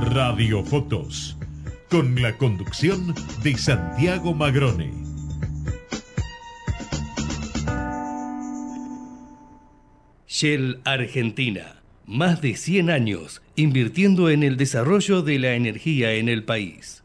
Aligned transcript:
Radiofotos, 0.00 1.36
con 1.90 2.20
la 2.22 2.38
conducción 2.38 3.14
de 3.42 3.56
Santiago 3.58 4.32
Magrone. 4.32 4.90
Shell 10.26 10.80
Argentina, 10.84 11.82
más 12.06 12.40
de 12.40 12.56
100 12.56 12.88
años 12.88 13.42
invirtiendo 13.56 14.30
en 14.30 14.42
el 14.42 14.56
desarrollo 14.56 15.20
de 15.20 15.38
la 15.38 15.52
energía 15.52 16.14
en 16.14 16.30
el 16.30 16.44
país. 16.44 17.04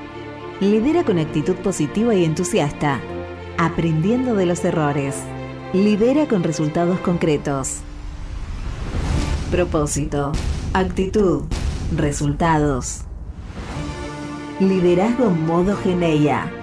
Lidera 0.63 1.03
con 1.03 1.19
actitud 1.19 1.55
positiva 1.55 2.15
y 2.15 2.23
entusiasta, 2.23 3.01
aprendiendo 3.57 4.33
de 4.33 4.45
los 4.45 4.63
errores. 4.63 5.15
Lidera 5.73 6.25
con 6.27 6.41
resultados 6.41 6.99
concretos. 6.99 7.79
Propósito, 9.51 10.31
actitud, 10.73 11.43
resultados. 11.95 13.01
Liderazgo 14.59 15.29
modo 15.29 15.77
Geneia. 15.77 16.62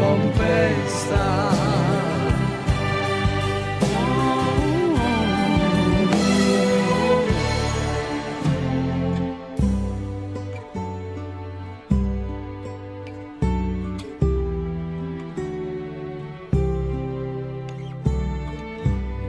recompensa. 0.00 1.50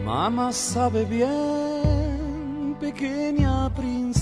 Mamá 0.06 0.52
sabe 0.52 1.06
bien, 1.06 2.76
pequeña 2.80 3.70
princesa 3.74 4.22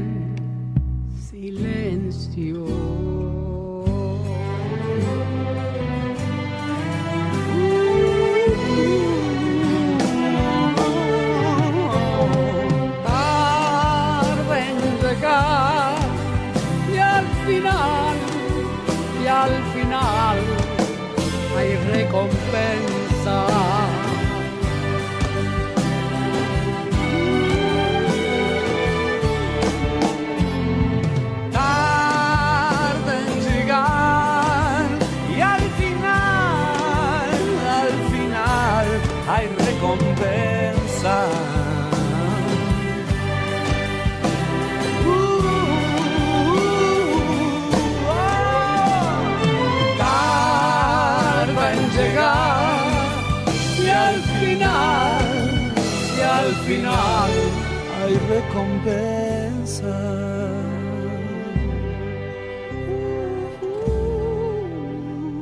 recompensa. 58.51 59.97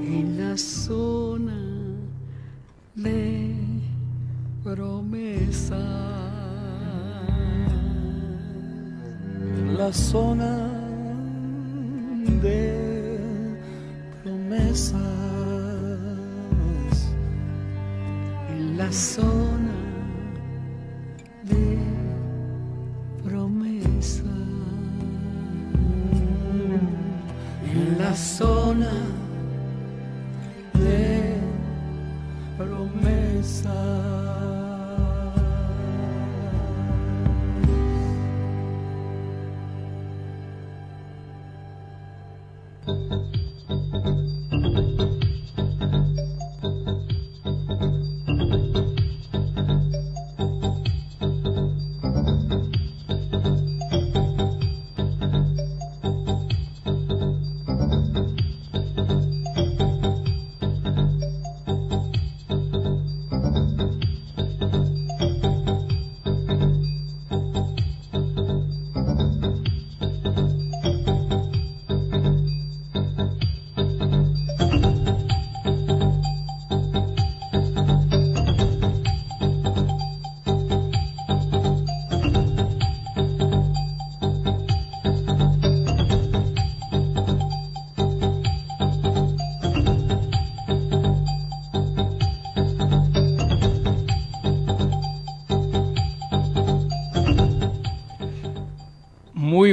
en 0.01 0.38
la 0.38 0.57
zona 0.57 1.57
de 2.95 3.56
promesa. 4.63 5.85
La 9.77 9.91
zona 9.94 10.49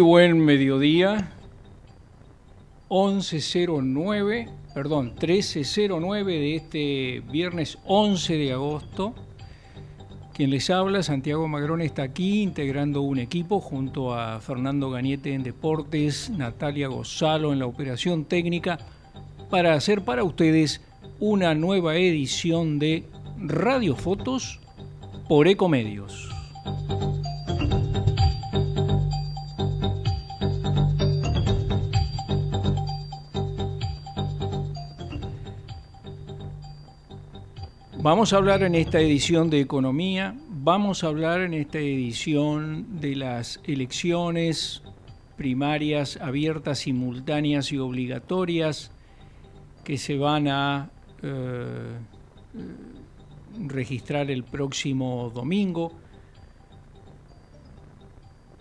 buen 0.07 0.39
mediodía. 0.39 1.33
11.09, 2.89 4.49
perdón, 4.73 5.17
13.09 5.17 6.25
de 6.25 6.55
este 6.55 7.23
viernes 7.29 7.79
11 7.85 8.37
de 8.37 8.53
agosto. 8.53 9.15
Quien 10.33 10.51
les 10.51 10.71
habla, 10.71 11.03
Santiago 11.03 11.49
Magrón, 11.49 11.81
está 11.81 12.05
aquí 12.05 12.43
integrando 12.43 13.03
un 13.03 13.19
equipo 13.19 13.61
junto 13.61 14.15
a 14.15 14.39
Fernando 14.41 14.91
Gañete 14.91 15.35
en 15.35 15.43
Deportes, 15.43 16.31
Natalia 16.31 16.87
Gozalo 16.87 17.53
en 17.53 17.59
la 17.59 17.67
operación 17.67 18.25
técnica, 18.27 18.79
para 19.51 19.75
hacer 19.75 20.03
para 20.03 20.23
ustedes 20.23 20.83
una 21.19 21.53
nueva 21.57 21.97
edición 21.97 22.79
de 22.79 23.03
Radio 23.39 23.97
Fotos 23.97 24.61
por 25.29 25.49
Ecomedios. 25.49 26.31
Vamos 38.07 38.33
a 38.33 38.37
hablar 38.37 38.63
en 38.63 38.77
esta 38.77 39.01
edición 39.01 39.51
de 39.51 39.59
economía, 39.59 40.37
vamos 40.49 41.03
a 41.03 41.09
hablar 41.09 41.41
en 41.41 41.55
esta 41.55 41.81
edición 41.81 43.01
de 43.01 43.17
las 43.17 43.61
elecciones 43.65 44.85
primarias 45.37 46.17
abiertas, 46.23 46.79
simultáneas 46.79 47.73
y 47.73 47.79
obligatorias 47.79 48.93
que 49.83 49.99
se 49.99 50.17
van 50.17 50.47
a 50.47 50.89
eh, 51.25 51.99
registrar 53.67 54.31
el 54.31 54.45
próximo 54.45 55.33
domingo. 55.35 55.91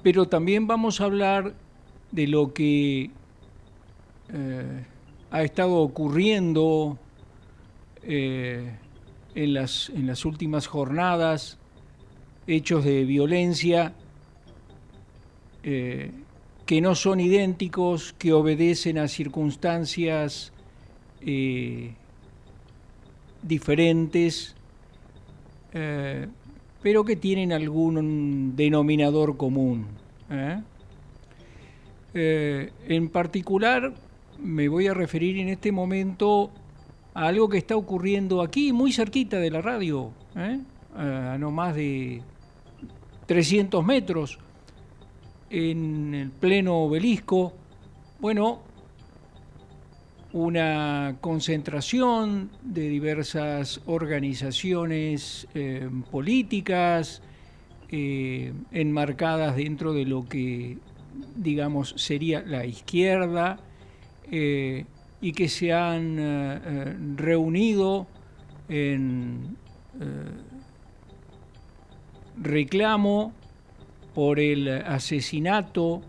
Pero 0.01 0.27
también 0.27 0.65
vamos 0.65 1.00
a 1.01 1.03
hablar 1.03 1.53
de 2.12 2.25
lo 2.25 2.51
que 2.51 3.12
eh, 4.33 4.86
ha 5.30 5.44
estado 5.44 5.75
ocurriendo 5.75 6.97
eh, 8.01 8.80
en 9.36 9.54
las, 9.54 9.90
en 9.90 10.08
las 10.08 10.26
últimas 10.26 10.66
jornadas 10.66 11.60
hechos 12.48 12.84
de 12.86 13.06
violencia 13.06 13.94
eh, 15.64 16.12
que 16.66 16.82
no 16.82 16.96
son 16.96 17.20
idénticos, 17.20 18.14
que 18.14 18.34
obedecen 18.34 18.98
a 18.98 19.08
circunstancias 19.08 20.52
eh, 21.22 21.94
diferentes, 23.44 24.56
eh, 25.74 26.28
pero 26.81 27.04
que 27.04 27.16
tienen 27.16 27.52
algún 27.52 28.56
denominador 28.56 29.38
común. 29.38 29.86
en 32.14 33.10
particular, 33.10 33.94
me 34.40 34.68
voy 34.70 34.88
a 34.88 34.94
referir 34.94 35.38
en 35.38 35.50
este 35.50 35.72
momento 35.72 36.52
a 37.16 37.28
algo 37.28 37.48
que 37.48 37.58
está 37.58 37.76
ocurriendo 37.78 38.42
aquí, 38.42 38.74
muy 38.74 38.92
cerquita 38.92 39.40
de 39.40 39.50
la 39.50 39.62
radio, 39.62 40.12
¿eh? 40.36 40.60
a 40.96 41.38
no 41.40 41.50
más 41.50 41.74
de 41.74 42.22
300 43.26 43.84
metros, 43.84 44.38
en 45.50 46.14
el 46.14 46.32
pleno 46.32 46.76
obelisco. 46.80 47.54
Bueno, 48.20 48.60
una 50.34 51.16
concentración 51.22 52.50
de 52.62 52.90
diversas 52.90 53.80
organizaciones 53.86 55.48
eh, 55.56 55.90
políticas 56.12 57.22
eh, 57.90 58.52
enmarcadas 58.72 59.56
dentro 59.56 59.94
de 59.94 60.06
lo 60.06 60.28
que, 60.28 60.80
digamos, 61.38 61.94
sería 61.96 62.42
la 62.42 62.66
izquierda 62.66 63.60
y 65.22 65.32
que 65.32 65.48
se 65.48 65.74
han 65.74 66.20
eh, 66.20 66.60
eh, 66.66 66.96
reunido 67.16 68.08
en 68.70 69.58
eh, 70.00 70.06
reclamo 72.42 73.34
por 74.14 74.40
el 74.40 74.68
asesinato 74.68 76.02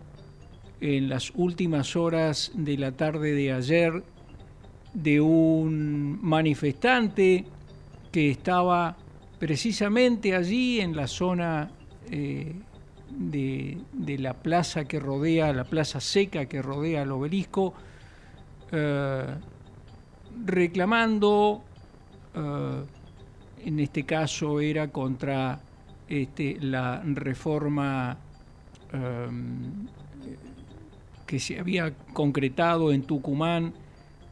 en 0.81 1.09
las 1.09 1.31
últimas 1.35 1.95
horas 1.95 2.51
de 2.53 2.77
la 2.77 2.91
tarde 2.91 3.33
de 3.33 3.53
ayer 3.53 4.03
de 4.93 5.21
un 5.21 6.19
manifestante 6.21 7.45
que 8.11 8.29
estaba 8.29 8.97
precisamente 9.39 10.35
allí 10.35 10.79
en 10.79 10.95
la 10.95 11.07
zona 11.07 11.71
de, 12.09 13.77
de, 13.91 14.17
la 14.17 14.33
plaza 14.33 14.85
que 14.85 14.99
rodea, 14.99 15.51
la 15.53 15.65
plaza 15.65 15.99
seca 15.99 16.45
que 16.45 16.61
rodea 16.61 17.03
el 17.03 17.11
obelisco, 17.11 17.73
eh, 18.71 19.35
reclamando, 20.45 21.63
eh, 22.35 22.83
en 23.65 23.79
este 23.79 24.03
caso 24.03 24.59
era 24.59 24.89
contra 24.89 25.59
este, 26.07 26.57
la 26.59 27.01
reforma 27.03 28.17
eh, 28.93 29.27
que 31.25 31.39
se 31.39 31.59
había 31.59 31.93
concretado 32.13 32.91
en 32.91 33.03
Tucumán 33.03 33.73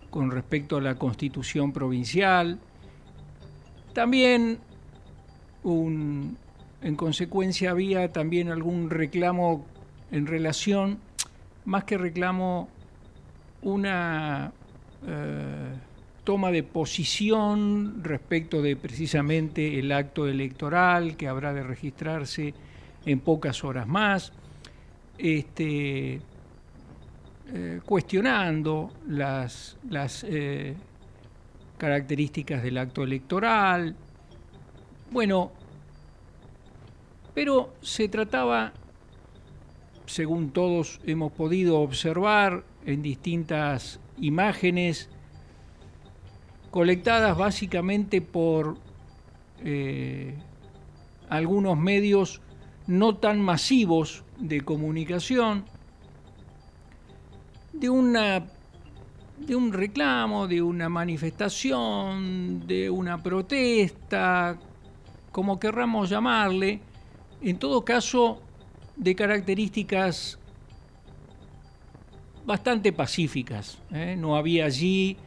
con 0.09 0.31
respecto 0.31 0.77
a 0.77 0.81
la 0.81 0.95
constitución 0.95 1.73
provincial. 1.73 2.59
También 3.93 4.59
en 5.65 6.95
consecuencia 6.95 7.71
había 7.71 8.11
también 8.13 8.49
algún 8.49 8.89
reclamo 8.89 9.65
en 10.11 10.27
relación, 10.27 10.99
más 11.65 11.85
que 11.85 11.97
reclamo 11.97 12.69
una 13.65 14.51
eh, 15.07 15.73
toma 16.23 16.51
de 16.51 16.63
posición 16.63 18.03
respecto 18.03 18.61
de 18.61 18.75
precisamente 18.75 19.79
el 19.79 19.91
acto 19.91 20.27
electoral 20.27 21.17
que 21.17 21.27
habrá 21.27 21.51
de 21.53 21.63
registrarse 21.63 22.53
en 23.05 23.19
pocas 23.19 23.63
horas 23.63 23.87
más, 23.87 24.33
este, 25.17 26.21
eh, 27.53 27.81
cuestionando 27.85 28.91
las, 29.07 29.77
las 29.89 30.23
eh, 30.27 30.75
características 31.77 32.61
del 32.61 32.77
acto 32.77 33.03
electoral. 33.03 33.95
Bueno, 35.11 35.51
pero 37.33 37.73
se 37.81 38.09
trataba, 38.09 38.73
según 40.05 40.51
todos 40.51 41.01
hemos 41.05 41.31
podido 41.31 41.79
observar, 41.79 42.63
en 42.85 43.01
distintas 43.01 43.99
imágenes 44.19 45.09
colectadas 46.71 47.37
básicamente 47.37 48.21
por 48.21 48.77
eh, 49.63 50.35
algunos 51.29 51.77
medios 51.77 52.41
no 52.87 53.15
tan 53.17 53.41
masivos 53.41 54.23
de 54.37 54.61
comunicación 54.61 55.65
de 57.73 57.89
una 57.89 58.45
de 59.37 59.55
un 59.55 59.73
reclamo, 59.73 60.47
de 60.47 60.61
una 60.61 60.87
manifestación, 60.87 62.65
de 62.65 62.89
una 62.89 63.21
protesta, 63.21 64.57
como 65.31 65.59
querramos 65.59 66.09
llamarle, 66.09 66.79
en 67.41 67.59
todo 67.59 67.83
caso 67.83 68.41
de 68.95 69.13
características 69.13 70.39
bastante 72.45 72.93
pacíficas. 72.93 73.79
¿eh? 73.91 74.15
No 74.17 74.35
había 74.35 74.65
allí, 74.65 75.17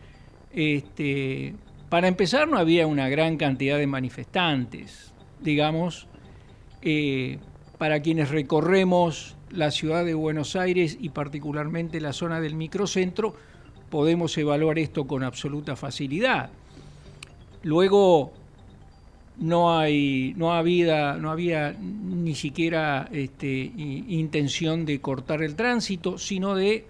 este, 0.53 1.55
para 1.89 2.09
empezar, 2.09 2.49
no 2.49 2.59
había 2.59 2.87
una 2.87 3.09
gran 3.09 3.37
cantidad 3.37 3.79
de 3.79 3.87
manifestantes, 3.87 5.13
digamos, 5.41 6.07
eh, 6.83 7.39
para 7.77 8.01
quienes 8.01 8.31
recorremos 8.31 9.37
la 9.51 9.71
ciudad 9.71 10.05
de 10.05 10.15
Buenos 10.15 10.57
Aires 10.57 10.99
y 11.01 11.09
particularmente 11.11 12.01
la 12.01 12.13
zona 12.13 12.41
del 12.41 12.55
microcentro, 12.55 13.35
podemos 13.91 14.37
evaluar 14.37 14.79
esto 14.79 15.07
con 15.07 15.23
absoluta 15.23 15.75
facilidad. 15.75 16.51
Luego, 17.63 18.33
no, 19.39 19.79
hay, 19.79 20.35
no, 20.37 20.53
había, 20.53 21.15
no 21.15 21.31
había 21.31 21.73
ni 21.73 22.35
siquiera 22.35 23.09
este, 23.11 23.73
intención 23.77 24.85
de 24.85 25.01
cortar 25.01 25.43
el 25.43 25.55
tránsito, 25.55 26.19
sino 26.19 26.55
de 26.55 26.85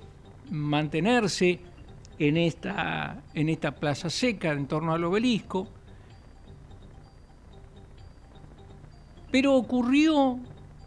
mantenerse 0.51 1.61
en 2.19 2.37
esta, 2.37 3.23
en 3.35 3.49
esta 3.49 3.73
plaza 3.75 4.11
seca 4.11 4.53
en 4.53 4.67
torno 4.67 4.93
al 4.93 5.05
obelisco. 5.05 5.69
Pero 9.31 9.55
ocurrió 9.55 10.39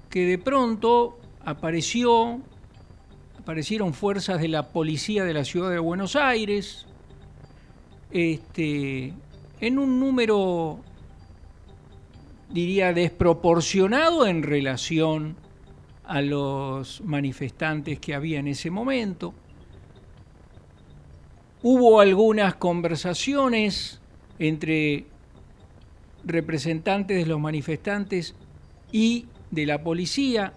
que 0.09 0.25
de 0.25 0.37
pronto 0.37 1.19
apareció, 1.45 2.39
aparecieron 3.39 3.93
fuerzas 3.93 4.41
de 4.41 4.47
la 4.47 4.69
policía 4.69 5.23
de 5.23 5.33
la 5.33 5.45
ciudad 5.45 5.69
de 5.69 5.79
Buenos 5.79 6.15
Aires, 6.15 6.85
este, 8.11 9.13
en 9.61 9.79
un 9.79 9.99
número, 9.99 10.79
diría, 12.49 12.93
desproporcionado 12.93 14.27
en 14.27 14.43
relación 14.43 15.37
a 16.03 16.21
los 16.21 17.01
manifestantes 17.01 17.99
que 17.99 18.13
había 18.13 18.39
en 18.39 18.47
ese 18.47 18.69
momento. 18.69 19.33
Hubo 21.63 21.99
algunas 21.99 22.55
conversaciones 22.55 23.99
entre 24.39 25.05
representantes 26.23 27.17
de 27.17 27.25
los 27.27 27.39
manifestantes 27.39 28.33
y 28.91 29.27
de 29.51 29.67
la 29.67 29.83
policía 29.83 30.53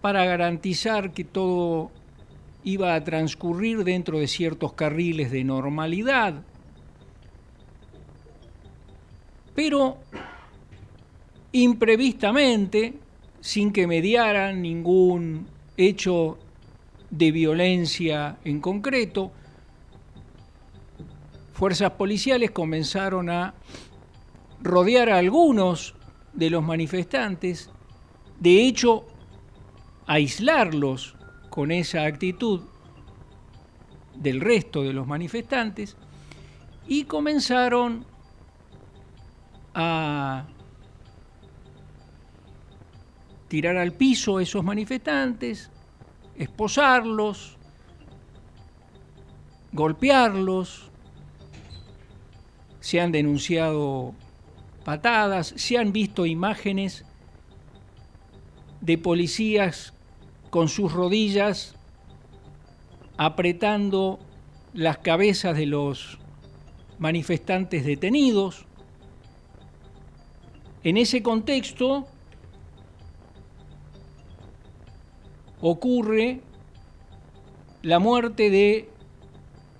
para 0.00 0.24
garantizar 0.24 1.12
que 1.12 1.22
todo 1.22 1.90
iba 2.64 2.94
a 2.96 3.04
transcurrir 3.04 3.84
dentro 3.84 4.18
de 4.18 4.26
ciertos 4.26 4.72
carriles 4.72 5.30
de 5.30 5.44
normalidad. 5.44 6.42
Pero 9.54 9.98
imprevistamente, 11.52 12.94
sin 13.40 13.72
que 13.72 13.86
mediaran 13.86 14.62
ningún 14.62 15.46
hecho 15.76 16.38
de 17.10 17.30
violencia 17.30 18.38
en 18.44 18.60
concreto, 18.60 19.30
fuerzas 21.56 21.92
policiales 21.92 22.50
comenzaron 22.50 23.30
a 23.30 23.54
rodear 24.60 25.08
a 25.08 25.16
algunos 25.16 25.94
de 26.34 26.50
los 26.50 26.62
manifestantes, 26.62 27.70
de 28.38 28.66
hecho, 28.66 29.06
aislarlos 30.06 31.16
con 31.48 31.70
esa 31.70 32.04
actitud 32.04 32.60
del 34.14 34.42
resto 34.42 34.82
de 34.82 34.92
los 34.92 35.06
manifestantes, 35.06 35.96
y 36.86 37.04
comenzaron 37.04 38.04
a 39.74 40.44
tirar 43.48 43.78
al 43.78 43.92
piso 43.92 44.36
a 44.36 44.42
esos 44.42 44.62
manifestantes, 44.62 45.70
esposarlos, 46.36 47.56
golpearlos, 49.72 50.90
se 52.86 53.00
han 53.00 53.10
denunciado 53.10 54.14
patadas, 54.84 55.52
se 55.56 55.76
han 55.76 55.92
visto 55.92 56.24
imágenes 56.24 57.04
de 58.80 58.96
policías 58.96 59.92
con 60.50 60.68
sus 60.68 60.92
rodillas 60.92 61.74
apretando 63.16 64.20
las 64.72 64.98
cabezas 64.98 65.56
de 65.56 65.66
los 65.66 66.20
manifestantes 67.00 67.84
detenidos. 67.84 68.66
En 70.84 70.96
ese 70.96 71.24
contexto 71.24 72.06
ocurre 75.60 76.40
la 77.82 77.98
muerte 77.98 78.48
de 78.48 78.88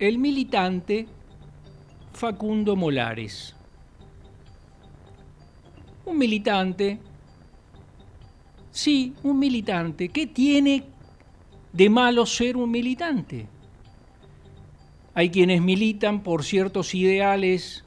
el 0.00 0.18
militante 0.18 1.06
Facundo 2.16 2.76
Molares. 2.76 3.54
Un 6.06 6.16
militante, 6.16 6.98
sí, 8.70 9.12
un 9.22 9.38
militante. 9.38 10.08
¿Qué 10.08 10.26
tiene 10.26 10.84
de 11.74 11.90
malo 11.90 12.24
ser 12.24 12.56
un 12.56 12.70
militante? 12.70 13.46
Hay 15.12 15.28
quienes 15.28 15.60
militan 15.60 16.22
por 16.22 16.42
ciertos 16.42 16.94
ideales 16.94 17.84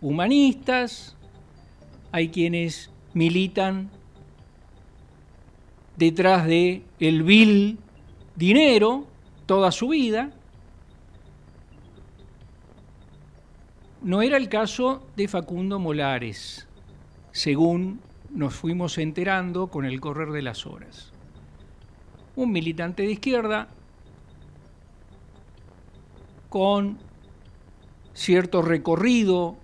humanistas, 0.00 1.16
hay 2.10 2.30
quienes 2.30 2.90
militan 3.14 3.90
detrás 5.96 6.46
de 6.46 6.82
el 6.98 7.22
vil 7.22 7.78
dinero 8.34 9.06
toda 9.46 9.70
su 9.70 9.88
vida, 9.88 10.32
No 14.02 14.22
era 14.22 14.38
el 14.38 14.48
caso 14.48 15.06
de 15.14 15.28
Facundo 15.28 15.78
Molares, 15.78 16.66
según 17.32 18.00
nos 18.30 18.54
fuimos 18.54 18.96
enterando 18.96 19.66
con 19.66 19.84
el 19.84 20.00
correr 20.00 20.30
de 20.30 20.40
las 20.40 20.64
horas. 20.64 21.12
Un 22.34 22.50
militante 22.50 23.02
de 23.02 23.12
izquierda 23.12 23.68
con 26.48 26.98
cierto 28.14 28.62
recorrido 28.62 29.56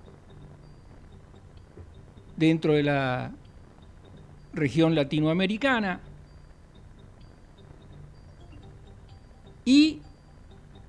dentro 2.37 2.75
de 2.75 2.83
la 2.83 3.33
región 4.53 4.95
latinoamericana 4.95 6.01
y 9.65 10.01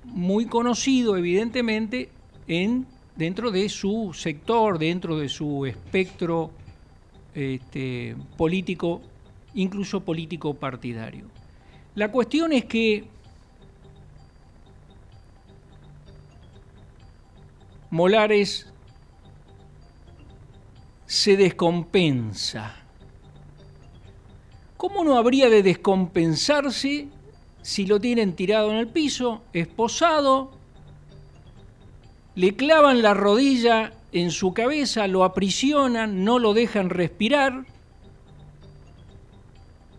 muy 0.04 0.46
conocido 0.46 1.16
evidentemente 1.16 2.10
en 2.46 2.86
dentro 3.18 3.50
de 3.50 3.68
su 3.68 4.12
sector, 4.14 4.78
dentro 4.78 5.18
de 5.18 5.28
su 5.28 5.66
espectro 5.66 6.52
este, 7.34 8.16
político, 8.36 9.02
incluso 9.54 10.04
político 10.04 10.54
partidario. 10.54 11.24
La 11.96 12.12
cuestión 12.12 12.52
es 12.52 12.64
que 12.66 13.04
Molares 17.90 18.72
se 21.06 21.36
descompensa. 21.36 22.76
¿Cómo 24.76 25.02
no 25.02 25.16
habría 25.16 25.50
de 25.50 25.64
descompensarse 25.64 27.08
si 27.62 27.86
lo 27.86 27.98
tienen 27.98 28.34
tirado 28.34 28.70
en 28.70 28.76
el 28.76 28.86
piso, 28.86 29.42
esposado, 29.52 30.57
le 32.38 32.54
clavan 32.54 33.02
la 33.02 33.14
rodilla 33.14 33.94
en 34.12 34.30
su 34.30 34.54
cabeza, 34.54 35.08
lo 35.08 35.24
aprisionan, 35.24 36.22
no 36.22 36.38
lo 36.38 36.54
dejan 36.54 36.88
respirar. 36.88 37.64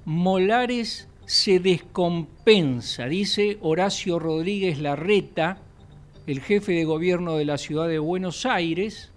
Molares 0.05 1.09
se 1.25 1.59
descompensa, 1.59 3.07
dice 3.07 3.57
Horacio 3.59 4.19
Rodríguez 4.19 4.79
Larreta, 4.79 5.57
el 6.27 6.39
jefe 6.39 6.71
de 6.71 6.85
gobierno 6.85 7.35
de 7.35 7.43
la 7.43 7.57
ciudad 7.57 7.89
de 7.89 7.99
Buenos 7.99 8.45
Aires, 8.45 9.11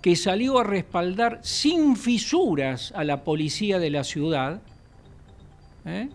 que 0.00 0.16
salió 0.16 0.58
a 0.58 0.64
respaldar 0.64 1.40
sin 1.42 1.96
fisuras 1.96 2.94
a 2.96 3.04
la 3.04 3.24
policía 3.24 3.78
de 3.78 3.90
la 3.90 4.04
ciudad, 4.04 4.62
¿eh? 5.84 6.08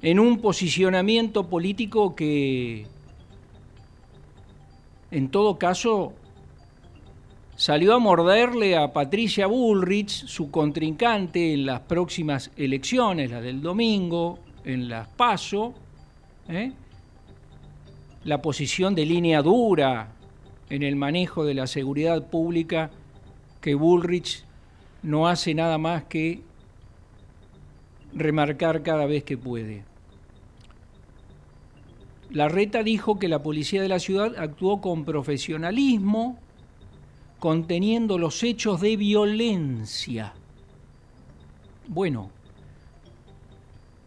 en 0.00 0.20
un 0.20 0.38
posicionamiento 0.38 1.48
político 1.48 2.14
que 2.14 2.86
en 5.10 5.28
todo 5.30 5.58
caso, 5.58 6.12
salió 7.56 7.94
a 7.94 7.98
morderle 7.98 8.76
a 8.76 8.92
Patricia 8.92 9.46
Bullrich, 9.46 10.26
su 10.26 10.50
contrincante 10.50 11.54
en 11.54 11.66
las 11.66 11.80
próximas 11.80 12.50
elecciones, 12.56 13.30
las 13.30 13.42
del 13.42 13.62
domingo, 13.62 14.38
en 14.64 14.88
las 14.88 15.08
PASO, 15.08 15.74
¿eh? 16.48 16.72
la 18.24 18.42
posición 18.42 18.94
de 18.94 19.06
línea 19.06 19.40
dura 19.42 20.12
en 20.68 20.82
el 20.82 20.96
manejo 20.96 21.44
de 21.44 21.54
la 21.54 21.66
seguridad 21.66 22.28
pública 22.28 22.90
que 23.60 23.74
Bullrich 23.74 24.44
no 25.02 25.28
hace 25.28 25.54
nada 25.54 25.78
más 25.78 26.04
que 26.04 26.42
remarcar 28.12 28.82
cada 28.82 29.06
vez 29.06 29.22
que 29.22 29.38
puede. 29.38 29.84
La 32.36 32.50
reta 32.50 32.82
dijo 32.82 33.18
que 33.18 33.28
la 33.28 33.42
policía 33.42 33.80
de 33.80 33.88
la 33.88 33.98
ciudad 33.98 34.34
actuó 34.36 34.82
con 34.82 35.06
profesionalismo, 35.06 36.38
conteniendo 37.38 38.18
los 38.18 38.42
hechos 38.42 38.82
de 38.82 38.94
violencia. 38.98 40.34
Bueno, 41.88 42.30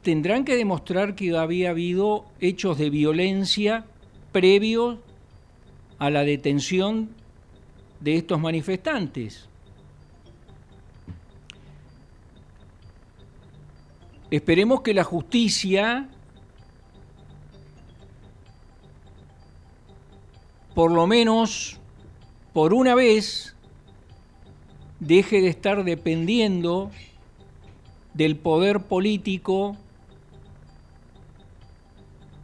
tendrán 0.04 0.46
que 0.46 0.56
demostrar 0.56 1.16
que 1.16 1.36
había 1.36 1.72
habido 1.72 2.24
hechos 2.40 2.78
de 2.78 2.92
violencia 2.92 3.88
previos 4.32 5.00
a 5.98 6.12
la 6.12 6.22
detención 6.24 7.10
de 8.00 8.18
estos 8.18 8.40
manifestantes. 8.40 9.50
Esperemos 14.30 14.82
que 14.82 14.94
la 14.94 15.04
justicia 15.04 16.08
por 20.80 20.94
lo 20.94 21.08
menos 21.08 21.78
por 22.54 22.74
una 22.74 22.96
vez 22.96 23.54
deje 25.02 25.42
de 25.42 25.50
estar 25.50 25.84
dependiendo 25.84 26.90
del 28.14 28.38
poder 28.38 28.84
político 28.84 29.76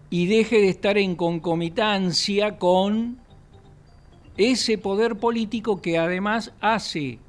y 0.10 0.26
deje 0.26 0.58
de 0.58 0.68
estar 0.68 0.98
en 0.98 1.16
concomitancia 1.16 2.58
con 2.58 3.20
ese 4.36 4.78
poder 4.78 5.16
político 5.16 5.82
que 5.82 5.98
además 5.98 6.52
hace 6.60 7.20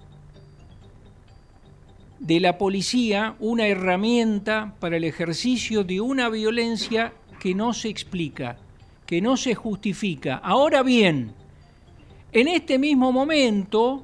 de 2.19 2.41
la 2.41 2.59
policía 2.59 3.37
una 3.39 3.69
herramienta 3.69 4.75
para 4.81 4.97
el 4.97 5.05
ejercicio 5.05 5.85
de 5.85 6.01
una 6.01 6.29
violencia 6.31 7.13
que 7.39 7.55
no 7.55 7.75
se 7.75 7.91
explica, 7.91 8.59
que 9.07 9.21
no 9.21 9.37
se 9.37 9.55
justifica. 9.55 10.37
Ahora 10.37 10.83
bien, 10.83 11.33
en 12.33 12.49
este 12.49 12.79
mismo 12.79 13.13
momento, 13.13 14.03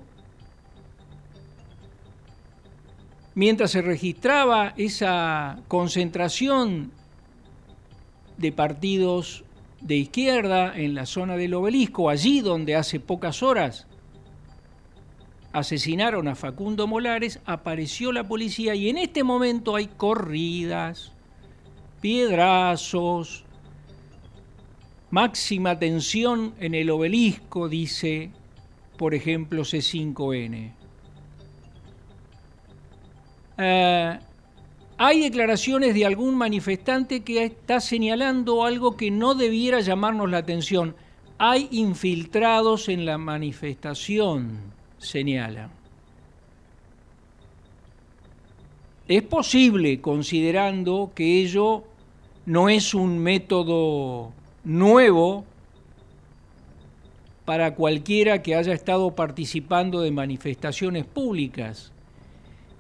mientras 3.35 3.73
se 3.73 3.83
registraba 3.83 4.75
esa 4.77 5.59
concentración 5.69 6.93
de 8.39 8.53
partidos 8.53 9.45
de 9.81 9.97
izquierda 9.97 10.73
en 10.77 10.95
la 10.95 11.07
zona 11.07 11.37
del 11.37 11.55
obelisco, 11.55 12.09
allí 12.09 12.41
donde 12.41 12.77
hace 12.77 13.01
pocas 13.01 13.43
horas 13.43 13.87
asesinaron 15.53 16.29
a 16.29 16.35
Facundo 16.35 16.87
Molares, 16.87 17.41
apareció 17.45 18.13
la 18.13 18.27
policía 18.27 18.75
y 18.75 18.89
en 18.89 18.99
este 18.99 19.23
momento 19.25 19.77
hay 19.77 19.87
corridas, 19.89 21.13
piedrazos, 22.01 23.45
máxima 25.13 25.79
tensión 25.79 26.55
en 26.59 26.75
el 26.75 26.89
obelisco, 26.89 27.69
dice, 27.69 28.31
por 28.97 29.15
ejemplo, 29.15 29.63
C5N. 29.63 30.73
Eh, 33.59 34.19
hay 34.97 35.21
declaraciones 35.21 35.95
de 35.95 36.07
algún 36.07 36.35
manifestante 36.35 37.21
que 37.21 37.45
está 37.45 37.79
señalando 37.81 38.65
algo 38.65 38.97
que 38.97 39.11
no 39.11 39.35
debiera 39.35 39.81
llamarnos 39.81 40.31
la 40.31 40.39
atención. 40.39 40.97
Hay 41.37 41.69
infiltrados 41.73 42.89
en 42.89 43.05
la 43.05 43.19
manifestación, 43.19 44.73
señala. 44.97 45.69
Es 49.09 49.23
posible, 49.25 50.01
considerando 50.01 51.13
que 51.15 51.43
ello 51.43 51.85
no 52.47 52.71
es 52.71 52.95
un 52.95 53.19
método 53.19 54.33
nuevo 54.65 55.45
para 57.45 57.75
cualquiera 57.75 58.43
que 58.43 58.55
haya 58.55 58.73
estado 58.73 59.15
participando 59.15 60.01
de 60.01 60.11
manifestaciones 60.11 61.05
públicas 61.05 61.93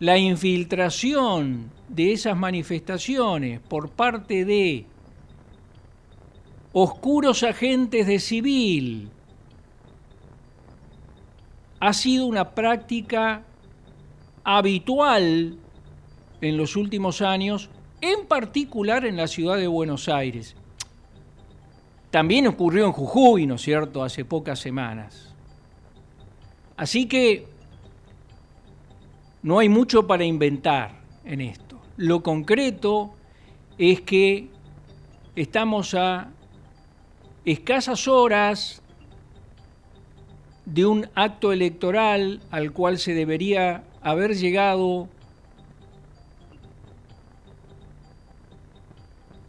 la 0.02 0.18
infiltración 0.18 1.70
de 1.88 2.12
esas 2.12 2.36
manifestaciones 2.36 3.60
por 3.60 3.90
parte 3.90 4.44
de 4.44 4.84
oscuros 6.72 7.44
agentes 7.44 8.08
de 8.08 8.18
civil 8.18 9.10
ha 11.78 11.92
sido 11.92 12.26
una 12.26 12.50
práctica 12.50 13.44
habitual 14.42 15.56
en 16.40 16.56
los 16.56 16.74
últimos 16.74 17.22
años, 17.22 17.70
en 18.00 18.26
particular 18.26 19.04
en 19.04 19.16
la 19.16 19.28
ciudad 19.28 19.56
de 19.56 19.68
Buenos 19.68 20.08
Aires. 20.08 20.56
También 22.12 22.46
ocurrió 22.46 22.84
en 22.84 22.92
Jujuy, 22.92 23.46
¿no 23.46 23.54
es 23.54 23.62
cierto?, 23.62 24.04
hace 24.04 24.26
pocas 24.26 24.58
semanas. 24.58 25.34
Así 26.76 27.06
que 27.06 27.46
no 29.42 29.58
hay 29.58 29.70
mucho 29.70 30.06
para 30.06 30.22
inventar 30.22 31.00
en 31.24 31.40
esto. 31.40 31.80
Lo 31.96 32.22
concreto 32.22 33.14
es 33.78 34.02
que 34.02 34.50
estamos 35.36 35.94
a 35.94 36.28
escasas 37.46 38.06
horas 38.06 38.82
de 40.66 40.84
un 40.84 41.08
acto 41.14 41.50
electoral 41.50 42.42
al 42.50 42.72
cual 42.72 42.98
se 42.98 43.14
debería 43.14 43.84
haber 44.02 44.36
llegado 44.36 45.08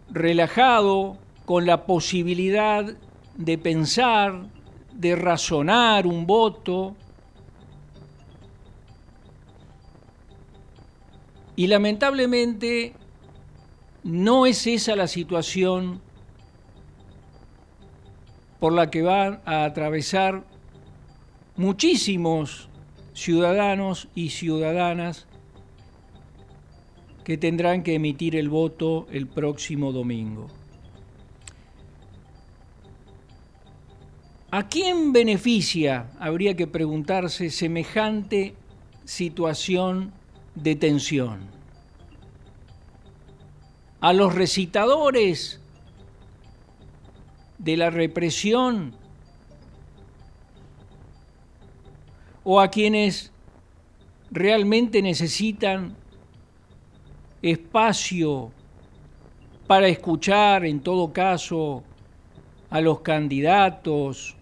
relajado 0.09 1.17
con 1.45 1.65
la 1.65 1.85
posibilidad 1.85 2.95
de 3.35 3.57
pensar, 3.57 4.47
de 4.93 5.15
razonar 5.15 6.07
un 6.07 6.25
voto, 6.25 6.95
Y 11.55 11.67
lamentablemente 11.67 12.93
no 14.03 14.45
es 14.45 14.65
esa 14.65 14.95
la 14.95 15.07
situación 15.07 16.01
por 18.59 18.73
la 18.73 18.89
que 18.89 19.01
van 19.01 19.41
a 19.45 19.65
atravesar 19.65 20.43
muchísimos 21.55 22.69
ciudadanos 23.13 24.07
y 24.15 24.29
ciudadanas 24.29 25.27
que 27.23 27.37
tendrán 27.37 27.83
que 27.83 27.95
emitir 27.95 28.35
el 28.35 28.49
voto 28.49 29.05
el 29.11 29.27
próximo 29.27 29.91
domingo. 29.91 30.47
¿A 34.55 34.69
quién 34.69 35.13
beneficia, 35.13 36.11
habría 36.19 36.55
que 36.55 36.67
preguntarse, 36.67 37.49
semejante 37.49 38.53
situación 39.03 40.13
detención. 40.53 41.39
A 43.99 44.13
los 44.13 44.35
recitadores 44.35 45.59
de 47.57 47.77
la 47.77 47.89
represión 47.89 48.93
o 52.43 52.61
a 52.61 52.67
quienes 52.67 53.31
realmente 54.29 55.01
necesitan 55.01 55.95
espacio 57.41 58.51
para 59.65 59.87
escuchar 59.87 60.63
en 60.63 60.79
todo 60.79 61.11
caso 61.11 61.83
a 62.69 62.81
los 62.81 62.99
candidatos, 62.99 64.35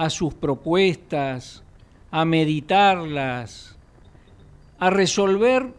a 0.00 0.08
sus 0.08 0.32
propuestas, 0.32 1.62
a 2.10 2.24
meditarlas, 2.24 3.76
a 4.78 4.88
resolver 4.88 5.74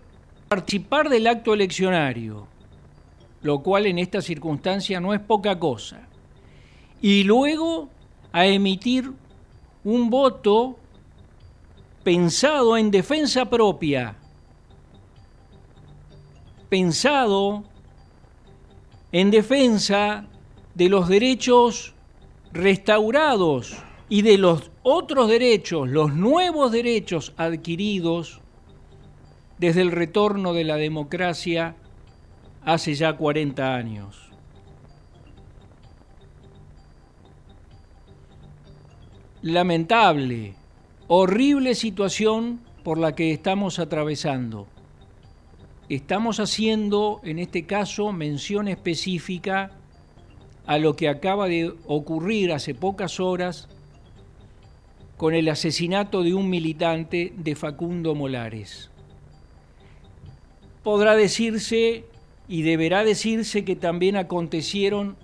participar 0.47 1.09
del 1.09 1.25
acto 1.25 1.55
eleccionario, 1.55 2.45
lo 3.41 3.63
cual 3.63 3.87
en 3.87 3.97
esta 3.97 4.21
circunstancia 4.21 4.99
no 4.99 5.15
es 5.15 5.21
poca 5.21 5.57
cosa, 5.57 6.01
y 7.01 7.23
luego 7.23 7.89
a 8.31 8.45
emitir 8.45 9.11
un 9.83 10.11
voto 10.11 10.77
pensado 12.03 12.77
en 12.77 12.91
defensa 12.91 13.49
propia, 13.49 14.17
pensado 16.69 17.63
en 19.11 19.31
defensa 19.31 20.27
de 20.75 20.89
los 20.89 21.07
derechos 21.07 21.95
restaurados 22.53 23.83
y 24.11 24.23
de 24.23 24.37
los 24.37 24.71
otros 24.83 25.29
derechos, 25.29 25.87
los 25.87 26.13
nuevos 26.13 26.73
derechos 26.73 27.33
adquiridos 27.37 28.41
desde 29.57 29.79
el 29.79 29.89
retorno 29.89 30.51
de 30.51 30.65
la 30.65 30.75
democracia 30.75 31.77
hace 32.65 32.93
ya 32.93 33.15
40 33.15 33.73
años. 33.73 34.29
Lamentable, 39.43 40.55
horrible 41.07 41.73
situación 41.73 42.59
por 42.83 42.97
la 42.97 43.15
que 43.15 43.31
estamos 43.31 43.79
atravesando. 43.79 44.67
Estamos 45.87 46.41
haciendo, 46.41 47.21
en 47.23 47.39
este 47.39 47.65
caso, 47.65 48.11
mención 48.11 48.67
específica 48.67 49.71
a 50.65 50.77
lo 50.79 50.97
que 50.97 51.07
acaba 51.07 51.47
de 51.47 51.73
ocurrir 51.87 52.51
hace 52.51 52.75
pocas 52.75 53.21
horas 53.21 53.69
con 55.21 55.35
el 55.35 55.49
asesinato 55.49 56.23
de 56.23 56.33
un 56.33 56.49
militante 56.49 57.31
de 57.37 57.53
Facundo 57.55 58.15
Molares. 58.15 58.89
Podrá 60.81 61.15
decirse 61.15 62.05
y 62.47 62.63
deberá 62.63 63.03
decirse 63.03 63.63
que 63.63 63.75
también 63.75 64.15
acontecieron 64.15 65.15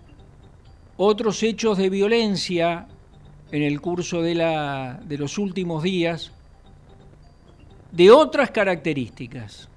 otros 0.97 1.41
hechos 1.41 1.79
de 1.79 1.89
violencia 1.89 2.87
en 3.51 3.63
el 3.63 3.81
curso 3.81 4.21
de, 4.21 4.35
la, 4.35 5.01
de 5.03 5.17
los 5.17 5.39
últimos 5.39 5.81
días 5.81 6.31
de 7.91 8.11
otras 8.11 8.51
características, 8.51 9.67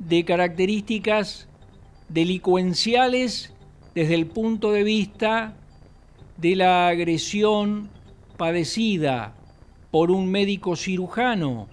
de 0.00 0.24
características 0.24 1.46
delincuenciales 2.08 3.52
desde 3.94 4.16
el 4.16 4.26
punto 4.26 4.72
de 4.72 4.82
vista 4.82 5.54
de 6.38 6.56
la 6.56 6.88
agresión 6.88 7.94
padecida 8.36 9.34
por 9.90 10.10
un 10.10 10.30
médico 10.30 10.76
cirujano 10.76 11.68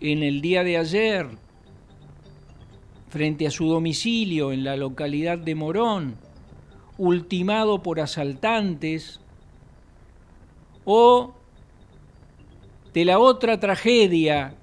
en 0.00 0.22
el 0.22 0.40
día 0.40 0.64
de 0.64 0.76
ayer 0.76 1.28
frente 3.08 3.46
a 3.46 3.50
su 3.50 3.66
domicilio 3.66 4.52
en 4.52 4.62
la 4.62 4.76
localidad 4.76 5.36
de 5.36 5.54
Morón, 5.54 6.14
ultimado 6.96 7.82
por 7.82 7.98
asaltantes, 7.98 9.20
o 10.84 11.34
de 12.94 13.04
la 13.04 13.18
otra 13.18 13.58
tragedia 13.60 14.54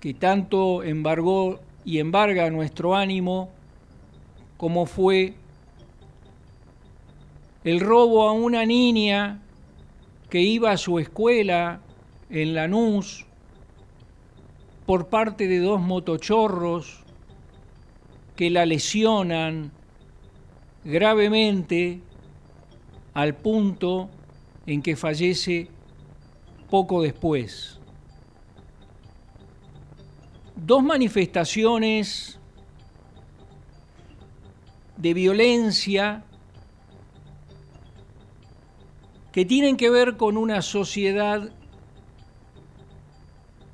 que 0.00 0.14
tanto 0.14 0.82
embargó 0.82 1.60
y 1.84 1.98
embarga 1.98 2.50
nuestro 2.50 2.94
ánimo, 2.94 3.50
como 4.56 4.86
fue 4.86 5.34
el 7.64 7.80
robo 7.80 8.28
a 8.28 8.32
una 8.32 8.64
niña 8.64 9.42
que 10.30 10.40
iba 10.40 10.70
a 10.70 10.76
su 10.76 10.98
escuela 10.98 11.80
en 12.30 12.54
Lanús 12.54 13.26
por 14.86 15.08
parte 15.08 15.46
de 15.46 15.58
dos 15.58 15.80
motochorros 15.80 17.04
que 18.36 18.48
la 18.48 18.64
lesionan 18.64 19.72
gravemente 20.84 22.00
al 23.12 23.34
punto 23.34 24.08
en 24.66 24.80
que 24.80 24.96
fallece 24.96 25.68
poco 26.70 27.02
después. 27.02 27.78
Dos 30.56 30.82
manifestaciones 30.82 32.38
de 34.96 35.14
violencia 35.14 36.24
que 39.32 39.44
tienen 39.44 39.76
que 39.76 39.90
ver 39.90 40.16
con 40.16 40.36
una 40.36 40.62
sociedad 40.62 41.50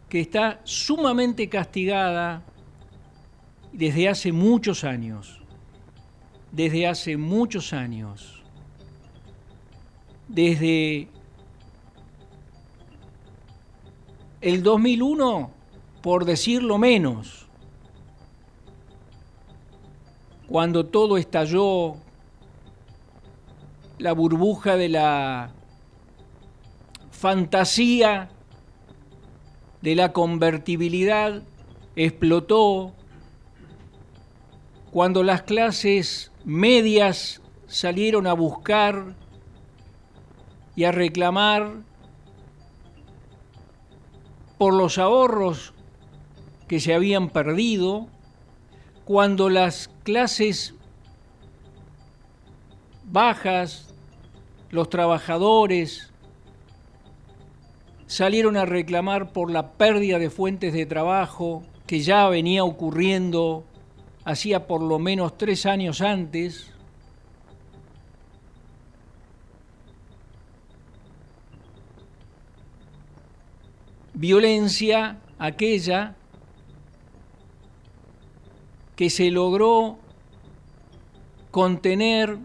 que 0.08 0.20
está 0.20 0.60
sumamente 0.64 1.48
castigada 1.48 2.42
desde 3.72 4.08
hace 4.08 4.32
muchos 4.32 4.84
años, 4.84 5.40
desde 6.52 6.86
hace 6.86 7.16
muchos 7.16 7.72
años, 7.72 8.42
desde 10.28 11.08
el 14.40 14.62
2001, 14.62 15.50
por 16.02 16.24
decirlo 16.24 16.78
menos, 16.78 17.46
cuando 20.46 20.86
todo 20.86 21.16
estalló, 21.16 21.96
la 23.98 24.12
burbuja 24.12 24.76
de 24.76 24.88
la 24.88 25.52
fantasía 27.10 28.30
de 29.80 29.94
la 29.94 30.12
convertibilidad 30.12 31.42
explotó 31.94 32.92
cuando 34.90 35.22
las 35.22 35.42
clases 35.42 36.32
medias 36.44 37.40
salieron 37.66 38.26
a 38.26 38.32
buscar 38.32 39.14
y 40.74 40.84
a 40.84 40.92
reclamar 40.92 41.82
por 44.58 44.74
los 44.74 44.98
ahorros 44.98 45.74
que 46.68 46.80
se 46.80 46.94
habían 46.94 47.30
perdido, 47.30 48.08
cuando 49.04 49.50
las 49.50 49.88
clases 50.02 50.74
bajas, 53.04 53.85
los 54.70 54.90
trabajadores, 54.90 56.10
salieron 58.06 58.56
a 58.56 58.64
reclamar 58.64 59.32
por 59.32 59.50
la 59.50 59.72
pérdida 59.72 60.18
de 60.18 60.30
fuentes 60.30 60.72
de 60.72 60.86
trabajo 60.86 61.62
que 61.86 62.00
ya 62.00 62.28
venía 62.28 62.64
ocurriendo 62.64 63.64
hacía 64.24 64.66
por 64.66 64.82
lo 64.82 64.98
menos 64.98 65.38
tres 65.38 65.66
años 65.66 66.00
antes. 66.00 66.72
Violencia 74.14 75.18
aquella 75.38 76.16
que 78.96 79.10
se 79.10 79.30
logró 79.30 79.98
contener 81.50 82.38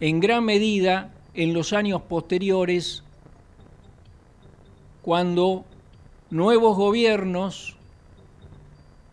en 0.00 0.20
gran 0.20 0.44
medida 0.44 1.12
en 1.34 1.52
los 1.52 1.72
años 1.72 2.02
posteriores, 2.02 3.02
cuando 5.02 5.64
nuevos 6.30 6.76
gobiernos 6.76 7.76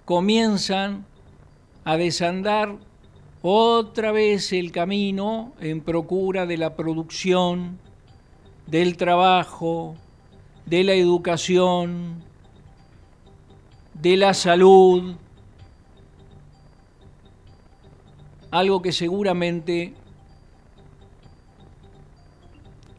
comienzan 0.05 1.05
a 1.83 1.97
desandar 1.97 2.75
otra 3.41 4.11
vez 4.11 4.53
el 4.53 4.71
camino 4.71 5.53
en 5.59 5.81
procura 5.81 6.45
de 6.45 6.57
la 6.57 6.75
producción, 6.75 7.79
del 8.67 8.97
trabajo, 8.97 9.95
de 10.65 10.83
la 10.83 10.93
educación, 10.93 12.23
de 13.93 14.17
la 14.17 14.33
salud, 14.33 15.15
algo 18.51 18.81
que 18.81 18.91
seguramente 18.91 19.93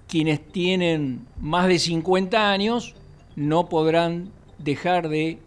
quienes 0.08 0.46
tienen 0.52 1.26
más 1.40 1.68
de 1.68 1.78
50 1.78 2.50
años 2.50 2.94
no 3.34 3.68
podrán 3.68 4.30
dejar 4.58 5.08
de 5.08 5.38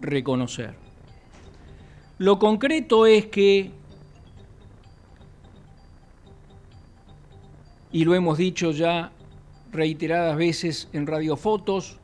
reconocer. 0.00 0.74
Lo 2.18 2.38
concreto 2.38 3.06
es 3.06 3.26
que, 3.26 3.70
y 7.92 8.04
lo 8.04 8.14
hemos 8.14 8.38
dicho 8.38 8.70
ya 8.72 9.10
reiteradas 9.72 10.36
veces 10.36 10.88
en 10.92 11.06
radiofotos, 11.06 11.98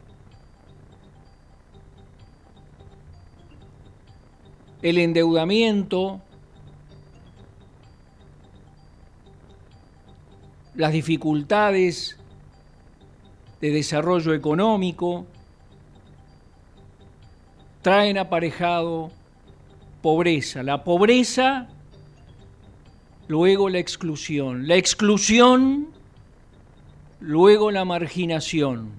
el 4.82 4.98
endeudamiento, 4.98 6.20
las 10.76 10.92
dificultades 10.92 12.18
de 13.60 13.70
desarrollo 13.70 14.34
económico, 14.34 15.26
traen 17.82 18.18
aparejado 18.18 19.10
pobreza. 20.02 20.62
La 20.62 20.84
pobreza, 20.84 21.68
luego 23.28 23.68
la 23.68 23.78
exclusión. 23.78 24.68
La 24.68 24.76
exclusión, 24.76 25.88
luego 27.20 27.70
la 27.70 27.84
marginación. 27.84 28.90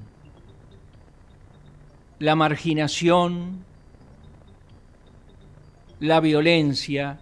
La 2.20 2.36
marginación, 2.36 3.64
la 6.00 6.20
violencia 6.20 7.20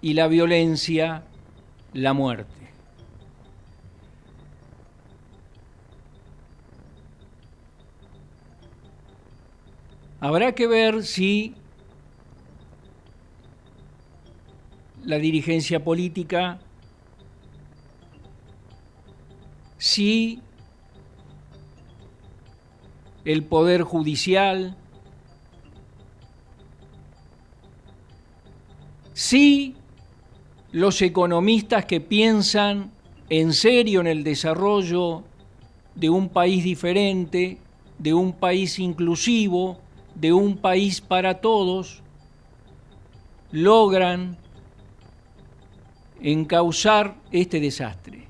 y 0.00 0.14
la 0.14 0.26
violencia, 0.26 1.22
la 1.92 2.12
muerte. 2.12 2.61
Habrá 10.22 10.54
que 10.54 10.68
ver 10.68 11.02
si 11.02 11.52
la 15.02 15.16
dirigencia 15.16 15.82
política, 15.82 16.60
si 19.78 20.40
el 23.24 23.42
poder 23.42 23.82
judicial, 23.82 24.76
si 29.14 29.74
los 30.70 31.02
economistas 31.02 31.84
que 31.84 32.00
piensan 32.00 32.92
en 33.28 33.52
serio 33.54 34.00
en 34.00 34.06
el 34.06 34.22
desarrollo 34.22 35.24
de 35.96 36.10
un 36.10 36.28
país 36.28 36.62
diferente, 36.62 37.58
de 37.98 38.14
un 38.14 38.32
país 38.32 38.78
inclusivo, 38.78 39.81
de 40.14 40.32
un 40.32 40.56
país 40.56 41.00
para 41.00 41.40
todos, 41.40 42.02
logran 43.50 44.36
encauzar 46.20 47.14
este 47.30 47.60
desastre. 47.60 48.26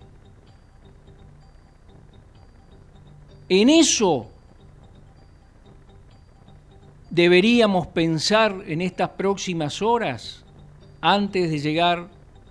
En 3.48 3.68
eso 3.68 4.28
deberíamos 7.10 7.86
pensar 7.88 8.62
en 8.66 8.80
estas 8.80 9.10
próximas 9.10 9.82
horas 9.82 10.42
antes 11.02 11.50
de 11.50 11.58
llegar 11.58 12.08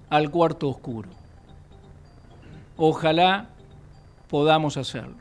al 0.09 0.29
cuarto 0.29 0.69
oscuro. 0.69 1.09
Ojalá 2.77 3.49
podamos 4.29 4.77
hacerlo. 4.77 5.20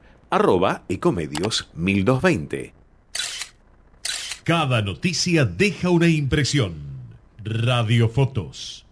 arroba 0.31 0.83
ecomedios 0.89 1.69
1220. 1.75 2.73
Cada 4.43 4.81
noticia 4.81 5.45
deja 5.45 5.91
una 5.91 6.07
impresión. 6.07 6.73
Radiofotos. 7.43 8.85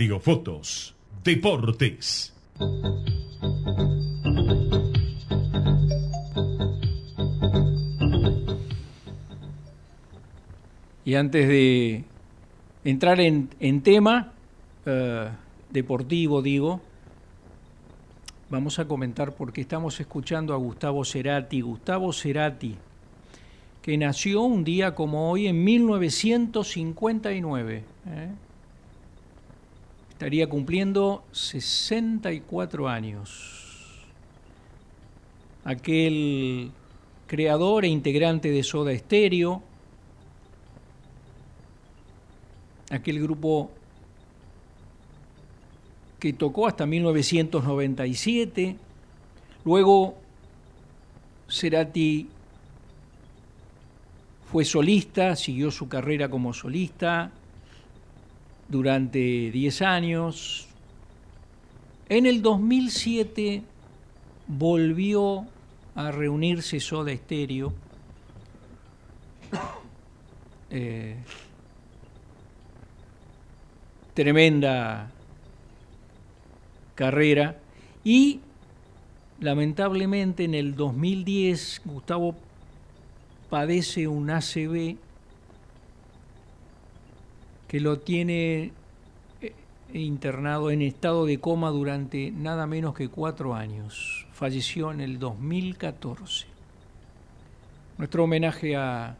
Radiofotos. 0.00 0.96
Deportes. 1.22 2.32
Y 11.04 11.14
antes 11.14 11.46
de 11.46 12.04
entrar 12.82 13.20
en, 13.20 13.50
en 13.60 13.82
tema 13.82 14.32
eh, 14.86 15.28
deportivo, 15.68 16.40
digo, 16.40 16.80
vamos 18.48 18.78
a 18.78 18.88
comentar 18.88 19.34
porque 19.34 19.60
estamos 19.60 20.00
escuchando 20.00 20.54
a 20.54 20.56
Gustavo 20.56 21.04
Cerati. 21.04 21.60
Gustavo 21.60 22.14
Cerati, 22.14 22.74
que 23.82 23.98
nació 23.98 24.40
un 24.40 24.64
día 24.64 24.94
como 24.94 25.30
hoy 25.30 25.46
en 25.46 25.62
1959. 25.62 27.84
¿eh? 28.06 28.30
Estaría 30.20 30.50
cumpliendo 30.50 31.24
64 31.32 32.86
años. 32.90 34.04
Aquel 35.64 36.72
creador 37.26 37.86
e 37.86 37.88
integrante 37.88 38.50
de 38.50 38.62
Soda 38.62 38.94
Stereo, 38.98 39.62
aquel 42.90 43.22
grupo 43.22 43.70
que 46.18 46.34
tocó 46.34 46.66
hasta 46.66 46.84
1997. 46.84 48.76
Luego 49.64 50.16
Cerati 51.48 52.28
fue 54.52 54.66
solista, 54.66 55.34
siguió 55.34 55.70
su 55.70 55.88
carrera 55.88 56.28
como 56.28 56.52
solista 56.52 57.32
durante 58.70 59.50
10 59.50 59.82
años. 59.82 60.66
En 62.08 62.24
el 62.24 62.40
2007 62.40 63.62
volvió 64.46 65.46
a 65.94 66.10
reunirse 66.10 66.80
Soda 66.80 67.14
Stereo. 67.14 67.72
Eh, 70.72 71.16
tremenda 74.14 75.10
carrera 76.94 77.58
y 78.04 78.38
lamentablemente 79.40 80.44
en 80.44 80.54
el 80.54 80.76
2010 80.76 81.82
Gustavo 81.84 82.36
padece 83.48 84.06
un 84.06 84.30
ACV 84.30 84.96
que 87.70 87.78
lo 87.78 88.00
tiene 88.00 88.72
eh, 89.40 89.52
internado 89.94 90.72
en 90.72 90.82
estado 90.82 91.24
de 91.24 91.38
coma 91.38 91.70
durante 91.70 92.32
nada 92.32 92.66
menos 92.66 92.96
que 92.96 93.08
cuatro 93.08 93.54
años. 93.54 94.26
Falleció 94.32 94.90
en 94.90 95.00
el 95.00 95.20
2014. 95.20 96.46
Nuestro 97.96 98.24
homenaje 98.24 98.74
a 98.74 99.14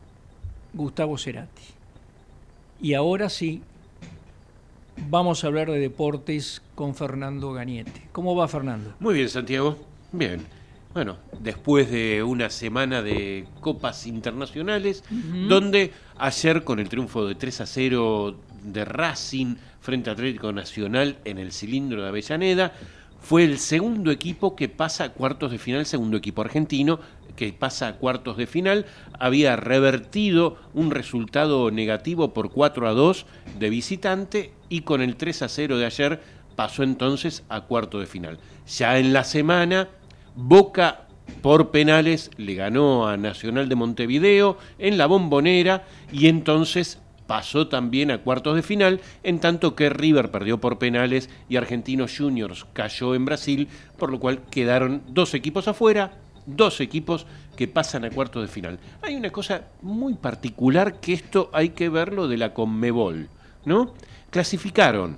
Gustavo 0.74 1.16
Cerati. 1.16 1.62
Y 2.80 2.94
ahora 2.94 3.28
sí, 3.28 3.62
vamos 5.08 5.44
a 5.44 5.46
hablar 5.46 5.70
de 5.70 5.78
deportes 5.78 6.60
con 6.74 6.96
Fernando 6.96 7.52
Gañete. 7.52 8.08
¿Cómo 8.10 8.34
va 8.34 8.48
Fernando? 8.48 8.94
Muy 8.98 9.14
bien, 9.14 9.28
Santiago. 9.28 9.76
Bien. 10.10 10.44
Bueno, 10.92 11.18
después 11.38 11.88
de 11.88 12.24
una 12.24 12.50
semana 12.50 13.00
de 13.00 13.46
copas 13.60 14.08
internacionales, 14.08 15.04
donde 15.48 15.92
ayer 16.18 16.64
con 16.64 16.80
el 16.80 16.88
triunfo 16.88 17.26
de 17.26 17.36
3 17.36 17.60
a 17.60 17.66
0 17.66 18.36
de 18.64 18.84
Racing 18.84 19.54
frente 19.80 20.10
a 20.10 20.14
Atlético 20.14 20.52
Nacional 20.52 21.18
en 21.24 21.38
el 21.38 21.52
cilindro 21.52 22.02
de 22.02 22.08
Avellaneda, 22.08 22.72
fue 23.20 23.44
el 23.44 23.58
segundo 23.58 24.10
equipo 24.10 24.56
que 24.56 24.68
pasa 24.68 25.04
a 25.04 25.08
cuartos 25.10 25.52
de 25.52 25.58
final, 25.58 25.86
segundo 25.86 26.16
equipo 26.16 26.42
argentino 26.42 26.98
que 27.36 27.52
pasa 27.52 27.86
a 27.86 27.96
cuartos 27.96 28.36
de 28.36 28.48
final, 28.48 28.86
había 29.18 29.54
revertido 29.56 30.56
un 30.74 30.90
resultado 30.90 31.70
negativo 31.70 32.34
por 32.34 32.50
4 32.50 32.88
a 32.88 32.92
2 32.92 33.26
de 33.60 33.70
visitante 33.70 34.52
y 34.68 34.80
con 34.80 35.00
el 35.02 35.16
3 35.16 35.42
a 35.42 35.48
0 35.48 35.78
de 35.78 35.86
ayer 35.86 36.20
pasó 36.56 36.82
entonces 36.82 37.44
a 37.48 37.62
cuartos 37.62 38.00
de 38.00 38.06
final. 38.06 38.38
Ya 38.66 38.98
en 38.98 39.12
la 39.12 39.24
semana, 39.24 39.88
Boca 40.34 41.06
por 41.42 41.70
penales 41.70 42.30
le 42.36 42.54
ganó 42.54 43.06
a 43.06 43.16
Nacional 43.16 43.68
de 43.68 43.76
Montevideo 43.76 44.58
en 44.78 44.98
la 44.98 45.06
bombonera 45.06 45.84
y 46.12 46.28
entonces 46.28 47.00
pasó 47.26 47.68
también 47.68 48.10
a 48.10 48.18
cuartos 48.18 48.56
de 48.56 48.62
final, 48.62 49.00
en 49.22 49.38
tanto 49.38 49.76
que 49.76 49.88
River 49.88 50.32
perdió 50.32 50.60
por 50.60 50.78
penales 50.78 51.30
y 51.48 51.56
Argentinos 51.56 52.16
Juniors 52.18 52.66
cayó 52.72 53.14
en 53.14 53.24
Brasil, 53.24 53.68
por 53.98 54.10
lo 54.10 54.18
cual 54.18 54.42
quedaron 54.50 55.02
dos 55.06 55.34
equipos 55.34 55.68
afuera, 55.68 56.18
dos 56.46 56.80
equipos 56.80 57.26
que 57.56 57.68
pasan 57.68 58.04
a 58.04 58.10
cuartos 58.10 58.42
de 58.42 58.48
final. 58.48 58.80
Hay 59.02 59.14
una 59.14 59.30
cosa 59.30 59.66
muy 59.80 60.14
particular 60.14 60.98
que 60.98 61.12
esto 61.12 61.50
hay 61.52 61.68
que 61.68 61.88
verlo 61.88 62.26
de 62.26 62.36
la 62.36 62.52
Conmebol, 62.52 63.28
¿no? 63.64 63.94
Clasificaron 64.30 65.16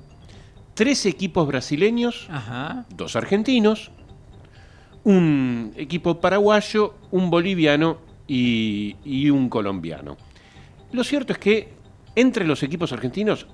tres 0.74 1.06
equipos 1.06 1.46
brasileños, 1.46 2.26
Ajá. 2.30 2.84
dos 2.94 3.16
argentinos, 3.16 3.90
un 5.04 5.72
equipo 5.76 6.20
paraguayo, 6.20 6.94
un 7.10 7.30
boliviano 7.30 7.98
y, 8.26 9.30
un 9.30 9.48
colombiano. 9.48 10.16
Lo 10.92 11.04
cierto 11.04 11.32
es 11.32 11.38
que 11.38 11.68
entre 12.14 12.46
los 12.46 12.62
equipos 12.62 12.92
argentinos 12.92 13.46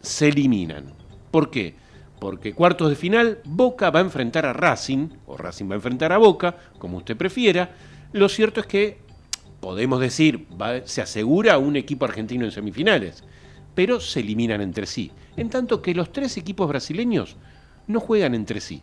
se 0.00 0.28
eliminan. 0.28 0.92
¿Por 1.30 1.50
qué? 1.50 1.74
Porque 2.18 2.54
cuartos 2.54 2.88
de 2.88 2.96
final, 2.96 3.40
Boca 3.44 3.90
va 3.90 4.00
a 4.00 4.02
enfrentar 4.02 4.46
a 4.46 4.52
Racing, 4.52 5.08
o 5.26 5.36
Racing 5.36 5.68
va 5.68 5.72
a 5.72 5.76
enfrentar 5.76 6.12
a 6.12 6.18
Boca, 6.18 6.56
como 6.78 6.98
usted 6.98 7.16
prefiera. 7.16 7.70
Lo 8.12 8.28
cierto 8.28 8.60
es 8.60 8.66
que, 8.66 8.98
podemos 9.60 10.00
decir, 10.00 10.46
se 10.84 11.02
asegura 11.02 11.58
un 11.58 11.76
equipo 11.76 12.04
argentino 12.04 12.44
en 12.44 12.52
semifinales, 12.52 13.24
pero 13.74 14.00
se 14.00 14.20
eliminan 14.20 14.60
entre 14.60 14.86
sí. 14.86 15.10
En 15.36 15.50
tanto 15.50 15.82
que 15.82 15.94
los 15.94 16.12
tres 16.12 16.36
equipos 16.36 16.68
brasileños 16.68 17.36
no 17.86 18.00
juegan 18.00 18.34
entre 18.34 18.60
sí. 18.60 18.82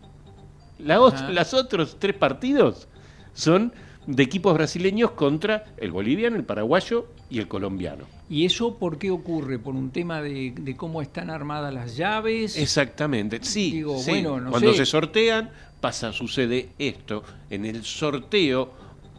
La 0.78 0.98
las 1.30 1.54
otros 1.54 1.96
tres 1.98 2.14
partidos 2.16 2.88
son 3.32 3.72
de 4.06 4.22
equipos 4.22 4.54
brasileños 4.54 5.12
contra 5.12 5.64
el 5.78 5.90
boliviano, 5.90 6.36
el 6.36 6.44
paraguayo 6.44 7.06
y 7.30 7.38
el 7.38 7.48
colombiano. 7.48 8.04
¿Y 8.28 8.44
eso 8.44 8.76
por 8.76 8.98
qué 8.98 9.10
ocurre? 9.10 9.58
¿Por 9.58 9.74
un 9.74 9.90
tema 9.90 10.20
de, 10.20 10.52
de 10.56 10.76
cómo 10.76 11.00
están 11.00 11.30
armadas 11.30 11.72
las 11.72 11.96
llaves? 11.96 12.56
Exactamente, 12.58 13.38
sí. 13.42 13.70
Digo, 13.70 13.98
sí. 13.98 14.10
bueno, 14.10 14.40
no 14.40 14.50
Cuando 14.50 14.72
sé. 14.72 14.78
se 14.78 14.86
sortean, 14.86 15.50
pasa, 15.80 16.12
sucede 16.12 16.70
esto. 16.78 17.22
En 17.50 17.64
el 17.64 17.82
sorteo, 17.84 18.72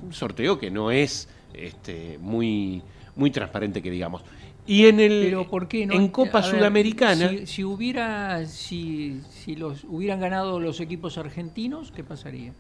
un 0.03 0.13
sorteo 0.13 0.59
que 0.59 0.69
no 0.69 0.91
es 0.91 1.29
este, 1.53 2.17
muy, 2.19 2.81
muy 3.15 3.31
transparente, 3.31 3.81
que 3.81 3.89
digamos. 3.89 4.21
Y 4.67 4.87
en 4.87 4.99
el 4.99 5.21
Pero 5.25 5.47
¿por 5.47 5.67
qué 5.67 5.85
no? 5.85 5.93
en 5.93 6.07
Copa 6.07 6.41
ver, 6.41 6.49
Sudamericana, 6.49 7.29
Si, 7.29 7.45
si 7.47 7.63
hubiera, 7.63 8.45
si, 8.47 9.21
si 9.29 9.55
los 9.55 9.83
hubieran 9.83 10.19
ganado 10.19 10.59
los 10.59 10.79
equipos 10.79 11.17
argentinos, 11.17 11.91
¿qué 11.91 12.03
pasaría? 12.03 12.53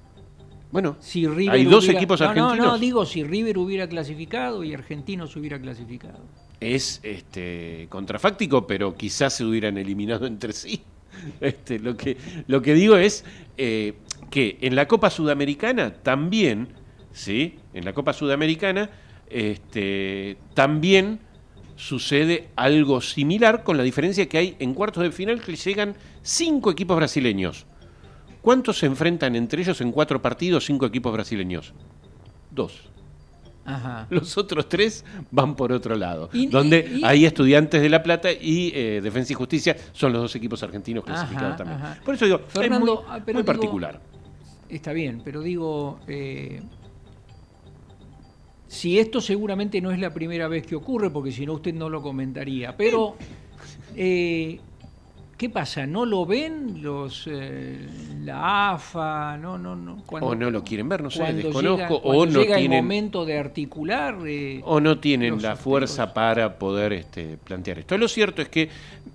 bueno, 0.71 0.97
Si 0.99 1.25
River 1.25 1.55
hay 1.55 1.63
dos 1.65 1.85
hubiera- 1.85 1.99
equipos 1.99 2.19
No, 2.19 2.27
argentinos. 2.27 2.57
No, 2.57 2.65
no, 2.73 2.77
digo 2.77 3.05
si 3.05 3.23
River 3.23 3.57
hubiera 3.57 3.87
clasificado 3.87 4.63
y 4.63 4.73
Argentinos 4.73 5.35
hubiera 5.35 5.59
clasificado. 5.59 6.19
es 6.59 6.99
este, 7.03 7.87
contrafáctico, 7.89 8.67
pero 8.67 8.95
quizás 8.95 9.33
se 9.33 9.45
hubieran 9.45 9.77
eliminado 9.77 10.25
entre 10.27 10.53
sí. 10.53 10.83
Este, 11.39 11.79
lo, 11.79 11.95
que, 11.95 12.17
lo 12.47 12.61
que 12.61 12.73
digo 12.73 12.97
es 12.97 13.23
eh, 13.57 13.93
que 14.29 14.57
en 14.61 14.75
la 14.75 14.85
Copa 14.87 15.09
Sudamericana 15.09 15.93
también, 16.03 16.67
¿sí? 17.13 17.55
En 17.73 17.85
la 17.85 17.93
Copa 17.93 18.11
Sudamericana 18.11 18.89
este, 19.29 20.37
también 20.53 21.19
sucede 21.75 22.49
algo 22.55 23.01
similar, 23.01 23.63
con 23.63 23.77
la 23.77 23.83
diferencia 23.83 24.27
que 24.27 24.37
hay 24.37 24.55
en 24.59 24.73
cuartos 24.73 25.03
de 25.03 25.11
final 25.11 25.41
que 25.41 25.55
llegan 25.55 25.95
cinco 26.21 26.71
equipos 26.71 26.95
brasileños. 26.97 27.65
¿Cuántos 28.41 28.77
se 28.79 28.85
enfrentan 28.85 29.35
entre 29.35 29.61
ellos 29.61 29.81
en 29.81 29.91
cuatro 29.91 30.21
partidos 30.21 30.65
cinco 30.65 30.85
equipos 30.85 31.11
brasileños? 31.11 31.73
Dos. 32.51 32.89
Ajá. 33.67 34.05
Los 34.11 34.37
otros 34.37 34.69
tres 34.69 35.03
van 35.31 35.55
por 35.55 35.71
otro 35.71 35.95
lado. 35.95 36.29
Y- 36.31 36.45
donde 36.47 36.87
y- 36.87 36.99
y- 36.99 37.03
hay 37.03 37.25
estudiantes 37.25 37.81
de 37.81 37.89
La 37.89 38.03
Plata 38.03 38.31
y 38.31 38.71
eh, 38.75 39.01
Defensa 39.01 39.33
y 39.33 39.35
Justicia 39.35 39.75
son 39.91 40.13
los 40.13 40.21
dos 40.21 40.35
equipos 40.35 40.61
argentinos 40.61 41.03
Ajá, 41.07 41.13
clasificados 41.15 41.57
también. 41.57 41.79
ajá. 41.81 41.99
Por 42.05 42.13
eso 42.13 42.25
digo, 42.25 42.39
Fernando, 42.47 43.01
es 43.01 43.07
muy, 43.07 43.07
ah, 43.09 43.21
pero 43.25 43.33
muy 43.37 43.41
digo- 43.41 43.45
particular. 43.45 43.99
Está 44.69 44.93
bien, 44.93 45.21
pero 45.25 45.41
digo, 45.41 45.99
eh, 46.07 46.61
si 48.67 48.99
esto 48.99 49.21
seguramente 49.21 49.79
no 49.81 49.91
es 49.91 49.99
la 49.99 50.13
primera 50.13 50.47
vez 50.47 50.65
que 50.65 50.75
ocurre, 50.75 51.09
porque 51.09 51.31
si 51.31 51.45
no 51.45 51.53
usted 51.53 51.73
no 51.73 51.89
lo 51.89 52.01
comentaría, 52.01 52.75
pero 52.75 53.15
eh, 53.95 54.59
¿qué 55.37 55.49
pasa? 55.49 55.85
¿No 55.85 56.05
lo 56.05 56.25
ven 56.25 56.81
los 56.81 57.27
eh, 57.31 57.87
la 58.23 58.71
AFA? 58.71 59.37
No, 59.37 59.57
no, 59.57 59.75
no. 59.75 60.01
Cuando- 60.05 60.29
o 60.29 60.35
no 60.35 60.49
lo 60.49 60.63
quieren 60.63 60.89
ver, 60.89 61.03
no 61.03 61.09
sé, 61.11 61.31
desconozco, 61.33 61.75
llega- 61.77 61.89
o 61.89 62.25
no 62.25 62.39
llega 62.41 62.55
el 62.55 62.61
tienen 62.61 62.83
momento 62.83 63.25
de 63.25 63.37
articular. 63.37 64.17
eh, 64.25 64.61
o 64.65 64.79
no 64.79 64.99
tienen 64.99 65.41
la 65.41 65.55
fuerza 65.55 66.13
para 66.13 66.57
poder 66.57 66.93
este, 66.93 67.37
plantear 67.37 67.79
esto. 67.79 67.97
Lo 67.97 68.07
cierto 68.07 68.41
es 68.41 68.49
que 68.49 68.69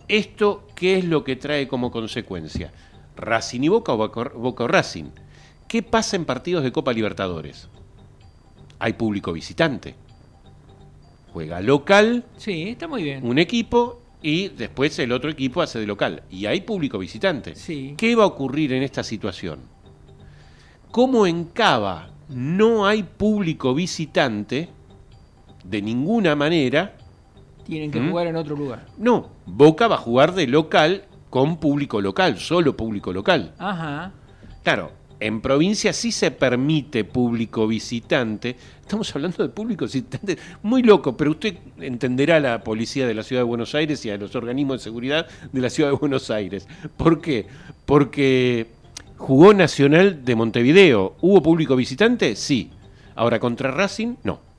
esto, 0.09 0.67
¿qué 0.75 0.99
es 0.99 1.05
lo 1.05 1.25
que 1.25 1.37
trae 1.37 1.67
como 1.69 1.91
consecuencia? 1.91 2.73
Racing 3.17 3.61
y 3.63 3.69
Boca 3.69 3.93
o 3.93 3.97
Boca, 3.97 4.31
Boca 4.35 4.65
o 4.65 4.69
Racing. 4.69 5.07
¿Qué 5.69 5.83
pasa 5.83 6.17
en 6.17 6.25
partidos 6.25 6.65
de 6.65 6.73
Copa 6.73 6.93
Libertadores? 6.93 7.69
Hay 8.81 8.95
público 8.95 9.33
visitante. 9.33 9.95
Juega 11.33 11.61
local 11.61 12.25
Sí, 12.37 12.71
está 12.71 12.89
muy 12.89 13.05
bien. 13.05 13.25
un 13.25 13.39
equipo 13.39 14.01
y 14.23 14.49
después 14.49 14.99
el 14.99 15.13
otro 15.13 15.31
equipo 15.31 15.63
hace 15.63 15.79
de 15.79 15.87
local. 15.87 16.23
Y 16.31 16.47
hay 16.47 16.63
público 16.63 16.99
visitante. 16.99 17.55
Sí. 17.55 17.95
¿Qué 17.97 18.15
va 18.17 18.25
a 18.25 18.27
ocurrir 18.27 18.73
en 18.73 18.83
esta 18.83 19.03
situación? 19.05 19.61
Como 20.91 21.27
en 21.27 21.45
Cava 21.45 22.11
no 22.29 22.87
hay 22.87 23.03
público 23.05 23.75
visitante, 23.75 24.69
de 25.65 25.83
ninguna 25.83 26.35
manera, 26.35 26.97
Tienen 27.65 27.91
que 27.91 28.01
¿Mm? 28.01 28.11
jugar 28.11 28.27
en 28.27 28.37
otro 28.37 28.57
lugar. 28.57 28.87
no, 28.99 29.29
Boca 29.47 29.87
va 29.89 29.95
a 29.97 29.99
jugar 29.99 30.33
de 30.35 30.47
local 30.49 31.05
con 31.29 31.59
público 31.59 32.01
local, 32.01 32.39
solo 32.39 32.77
público 32.77 33.13
local. 33.13 33.55
Ajá. 33.59 34.13
Claro, 34.65 34.91
en 35.21 35.41
provincia 35.41 35.93
sí 35.93 36.11
se 36.11 36.31
permite 36.31 37.05
público 37.05 37.67
visitante. 37.67 38.57
Estamos 38.81 39.15
hablando 39.15 39.43
de 39.43 39.51
público 39.51 39.85
visitante 39.85 40.39
muy 40.63 40.83
loco, 40.83 41.17
pero 41.17 41.33
usted 41.33 41.57
entenderá 41.79 42.37
a 42.37 42.41
la 42.41 42.65
policía 42.65 43.07
de 43.07 43.15
la 43.15 43.23
ciudad 43.23 43.43
de 43.43 43.49
Buenos 43.49 43.75
Aires 43.75 44.05
y 44.05 44.11
a 44.11 44.17
los 44.17 44.35
organismos 44.35 44.79
de 44.79 44.85
seguridad 44.85 45.27
de 45.53 45.61
la 45.61 45.71
ciudad 45.71 45.91
de 45.91 45.97
Buenos 45.97 46.31
Aires. 46.31 46.67
¿Por 46.97 47.21
qué? 47.21 47.47
Porque 47.85 48.69
jugó 49.17 49.53
Nacional 49.53 50.25
de 50.25 50.35
Montevideo. 50.35 51.17
¿Hubo 51.21 51.43
público 51.43 51.77
visitante? 51.77 52.35
Sí. 52.35 52.71
Ahora 53.15 53.39
contra 53.39 53.71
Racing, 53.71 54.17
no. 54.25 54.50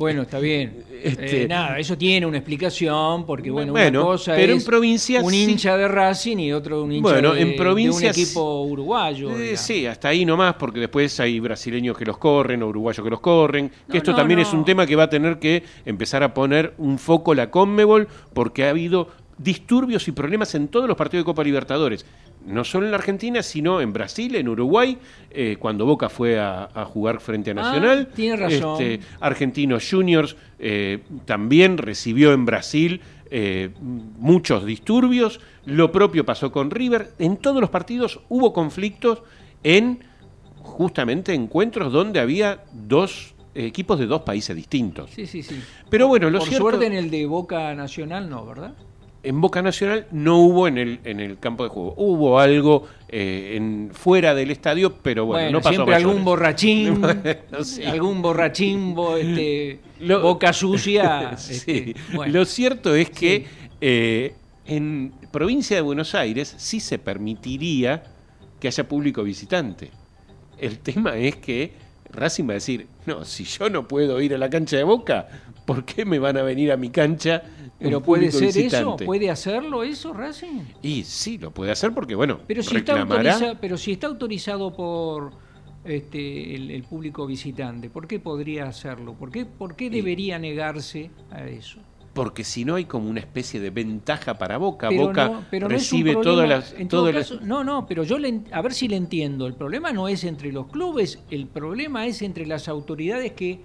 Bueno, 0.00 0.22
está 0.22 0.38
bien. 0.38 0.82
Este- 1.02 1.42
Eh, 1.42 1.46
nada, 1.46 1.78
eso 1.78 1.96
tiene 1.98 2.24
una 2.24 2.38
explicación, 2.38 3.26
porque 3.26 3.50
bueno, 3.50 3.72
Bueno, 3.72 4.00
una 4.00 4.08
cosa 4.12 4.34
pero 4.34 4.52
en 4.52 4.58
es 4.58 4.64
provincia 4.64 5.20
un 5.20 5.34
hincha 5.34 5.76
de 5.76 5.88
Racing 5.88 6.38
y 6.38 6.54
otro 6.54 6.84
un 6.84 6.92
hincha 6.92 7.12
Bueno, 7.12 7.34
de, 7.34 7.42
en 7.42 7.54
provincia 7.54 8.10
de 8.10 8.18
un 8.18 8.22
equipo 8.24 8.62
uruguayo. 8.62 9.30
Eh, 9.38 9.58
sí, 9.58 9.84
hasta 9.84 10.08
ahí 10.08 10.24
nomás, 10.24 10.54
porque 10.54 10.80
después 10.80 11.20
hay 11.20 11.38
brasileños 11.38 11.98
que 11.98 12.06
los 12.06 12.16
corren, 12.16 12.62
o 12.62 12.68
uruguayos 12.68 13.04
que 13.04 13.10
los 13.10 13.20
corren. 13.20 13.70
Que 13.90 13.98
esto 13.98 14.12
no, 14.12 14.16
también 14.16 14.38
no. 14.38 14.46
es 14.46 14.54
un 14.54 14.64
tema 14.64 14.86
que 14.86 14.96
va 14.96 15.02
a 15.02 15.10
tener 15.10 15.38
que 15.38 15.64
empezar 15.84 16.22
a 16.22 16.32
poner 16.32 16.72
un 16.78 16.98
foco 16.98 17.34
la 17.34 17.50
Conmebol, 17.50 18.08
porque 18.32 18.64
ha 18.64 18.70
habido 18.70 19.08
disturbios 19.36 20.08
y 20.08 20.12
problemas 20.12 20.54
en 20.54 20.68
todos 20.68 20.88
los 20.88 20.96
partidos 20.96 21.24
de 21.24 21.26
Copa 21.26 21.44
Libertadores. 21.44 22.06
No 22.46 22.64
solo 22.64 22.86
en 22.86 22.92
la 22.92 22.96
Argentina, 22.96 23.42
sino 23.42 23.80
en 23.80 23.92
Brasil, 23.92 24.34
en 24.34 24.48
Uruguay, 24.48 24.96
eh, 25.30 25.56
cuando 25.58 25.84
Boca 25.84 26.08
fue 26.08 26.38
a, 26.38 26.70
a 26.74 26.84
jugar 26.86 27.20
frente 27.20 27.50
a 27.50 27.52
Ah, 27.52 27.56
Nacional. 27.56 28.08
tiene 28.14 28.36
razón. 28.36 28.80
Este, 28.82 29.00
Argentinos 29.20 29.86
Juniors 29.90 30.36
eh, 30.58 31.00
también 31.26 31.76
recibió 31.78 32.32
en 32.32 32.46
Brasil 32.46 33.00
eh, 33.30 33.70
muchos 34.18 34.64
disturbios. 34.64 35.40
Lo 35.66 35.92
propio 35.92 36.24
pasó 36.24 36.50
con 36.50 36.70
River. 36.70 37.12
En 37.18 37.36
todos 37.36 37.60
los 37.60 37.70
partidos 37.70 38.20
hubo 38.28 38.52
conflictos 38.52 39.22
en 39.62 40.00
justamente 40.62 41.34
encuentros 41.34 41.92
donde 41.92 42.20
había 42.20 42.64
dos 42.72 43.34
equipos 43.54 43.98
de 43.98 44.06
dos 44.06 44.22
países 44.22 44.56
distintos. 44.56 45.10
Sí, 45.10 45.26
sí, 45.26 45.42
sí. 45.42 45.60
Pero 45.90 46.08
bueno, 46.08 46.30
lo 46.30 46.38
Por 46.38 46.48
cierto, 46.48 46.64
suerte 46.68 46.86
en 46.86 46.92
el 46.94 47.10
de 47.10 47.26
Boca 47.26 47.74
Nacional 47.74 48.30
no, 48.30 48.46
¿verdad? 48.46 48.74
En 49.22 49.40
Boca 49.40 49.60
Nacional 49.62 50.06
no 50.12 50.38
hubo 50.38 50.66
en 50.68 50.78
el, 50.78 51.00
en 51.04 51.20
el 51.20 51.38
campo 51.38 51.64
de 51.64 51.68
juego. 51.70 51.94
Hubo 51.96 52.38
algo 52.40 52.86
eh, 53.08 53.54
en, 53.56 53.90
fuera 53.92 54.34
del 54.34 54.50
estadio, 54.50 54.94
pero 55.02 55.26
bueno, 55.26 55.44
Bueno, 55.44 55.58
no 55.58 55.62
pasó 55.62 55.74
siempre 55.74 55.94
algún 55.94 56.24
borrachín, 56.24 57.02
sí. 57.62 57.84
algún 57.84 58.22
borrachín, 58.22 58.94
bo- 58.94 59.16
este, 59.16 59.80
Lo- 60.00 60.22
boca 60.22 60.52
sucia. 60.52 61.34
Sí. 61.38 61.52
este, 61.54 61.94
bueno. 62.14 62.32
Lo 62.32 62.44
cierto 62.44 62.94
es 62.94 63.10
que 63.10 63.44
eh, 63.80 64.34
en 64.66 65.12
provincia 65.30 65.76
de 65.76 65.82
Buenos 65.82 66.14
Aires 66.14 66.54
sí 66.56 66.80
se 66.80 66.98
permitiría 66.98 68.02
que 68.58 68.68
haya 68.68 68.88
público 68.88 69.22
visitante. 69.22 69.90
El 70.58 70.78
tema 70.78 71.16
es 71.16 71.36
que 71.36 71.72
Racing 72.12 72.44
va 72.48 72.52
a 72.52 72.54
decir, 72.54 72.86
no, 73.06 73.24
si 73.24 73.44
yo 73.44 73.70
no 73.70 73.86
puedo 73.88 74.20
ir 74.20 74.34
a 74.34 74.38
la 74.38 74.50
cancha 74.50 74.76
de 74.76 74.84
Boca, 74.84 75.28
¿por 75.64 75.84
qué 75.84 76.04
me 76.04 76.18
van 76.18 76.36
a 76.36 76.42
venir 76.42 76.72
a 76.72 76.76
mi 76.76 76.90
cancha? 76.90 77.42
Pero 77.80 78.02
puede 78.02 78.30
ser 78.30 78.56
eso, 78.56 78.96
puede 78.96 79.30
hacerlo 79.30 79.82
eso, 79.82 80.12
Racing. 80.12 80.62
Y 80.82 81.02
sí, 81.04 81.38
lo 81.38 81.50
puede 81.50 81.72
hacer 81.72 81.92
porque, 81.94 82.14
bueno, 82.14 82.40
Pero 82.46 82.62
si 82.62 82.76
está 82.76 82.92
reclamará. 82.94 83.34
autoriza- 83.34 83.58
pero 83.60 83.76
si 83.78 83.92
está 83.92 84.06
autorizado 84.06 84.72
por 84.74 85.32
este, 85.84 86.54
el, 86.54 86.70
el 86.70 86.82
público 86.82 87.26
visitante, 87.26 87.88
¿por 87.88 88.06
qué 88.06 88.18
podría 88.20 88.64
hacerlo? 88.66 89.14
¿Por 89.14 89.30
qué, 89.30 89.46
por 89.46 89.76
qué 89.76 89.88
debería 89.88 90.38
negarse 90.38 91.10
a 91.30 91.46
eso? 91.46 91.78
Porque 92.12 92.42
si 92.44 92.64
no 92.64 92.74
hay 92.74 92.84
como 92.86 93.08
una 93.08 93.20
especie 93.20 93.60
de 93.60 93.70
ventaja 93.70 94.36
para 94.36 94.58
Boca. 94.58 94.88
Pero 94.90 95.06
Boca 95.06 95.28
no- 95.28 95.44
pero 95.50 95.68
recibe 95.68 96.16
todas 96.16 96.46
las... 96.48 96.74
en 96.74 96.88
todo 96.88 97.10
las- 97.12 97.30
caso, 97.30 97.40
no, 97.42 97.64
no, 97.64 97.86
pero 97.86 98.02
yo 98.04 98.18
le 98.18 98.40
a 98.52 98.60
ver 98.60 98.74
si 98.74 98.88
le 98.88 98.96
entiendo. 98.96 99.46
El 99.46 99.54
problema 99.54 99.90
no 99.92 100.06
es 100.08 100.24
entre 100.24 100.52
los 100.52 100.66
clubes, 100.66 101.20
el 101.30 101.46
problema 101.46 102.06
es 102.06 102.20
entre 102.20 102.44
las 102.46 102.68
autoridades 102.68 103.32
que 103.32 103.60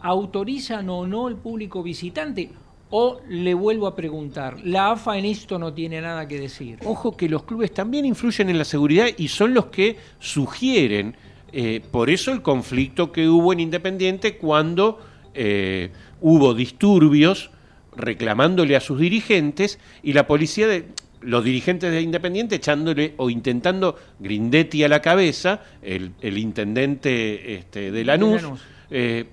autorizan 0.00 0.88
o 0.88 1.06
no 1.06 1.28
el 1.28 1.36
público 1.36 1.82
visitante. 1.82 2.50
O 2.90 3.20
le 3.28 3.52
vuelvo 3.52 3.86
a 3.86 3.94
preguntar, 3.94 4.56
la 4.64 4.92
AFA 4.92 5.18
en 5.18 5.26
esto 5.26 5.58
no 5.58 5.74
tiene 5.74 6.00
nada 6.00 6.26
que 6.26 6.40
decir. 6.40 6.78
Ojo 6.84 7.16
que 7.16 7.28
los 7.28 7.42
clubes 7.42 7.72
también 7.74 8.06
influyen 8.06 8.48
en 8.48 8.56
la 8.56 8.64
seguridad 8.64 9.06
y 9.16 9.28
son 9.28 9.52
los 9.52 9.66
que 9.66 9.96
sugieren, 10.18 11.14
eh, 11.52 11.82
por 11.90 12.08
eso 12.08 12.32
el 12.32 12.40
conflicto 12.40 13.12
que 13.12 13.28
hubo 13.28 13.52
en 13.52 13.60
Independiente 13.60 14.36
cuando 14.38 15.00
eh, 15.34 15.90
hubo 16.20 16.54
disturbios 16.54 17.50
reclamándole 17.94 18.76
a 18.76 18.80
sus 18.80 18.98
dirigentes 19.00 19.78
y 20.02 20.12
la 20.14 20.26
policía 20.26 20.66
de 20.66 20.86
los 21.20 21.44
dirigentes 21.44 21.90
de 21.90 22.00
Independiente 22.00 22.54
echándole 22.54 23.14
o 23.16 23.28
intentando 23.28 23.96
Grindetti 24.20 24.84
a 24.84 24.88
la 24.88 25.02
cabeza, 25.02 25.62
el, 25.82 26.12
el 26.20 26.38
intendente 26.38 27.54
este, 27.54 27.90
de 27.90 28.04
Lanús, 28.04 28.42
Lanús. 28.42 28.60
eh, 28.90 29.24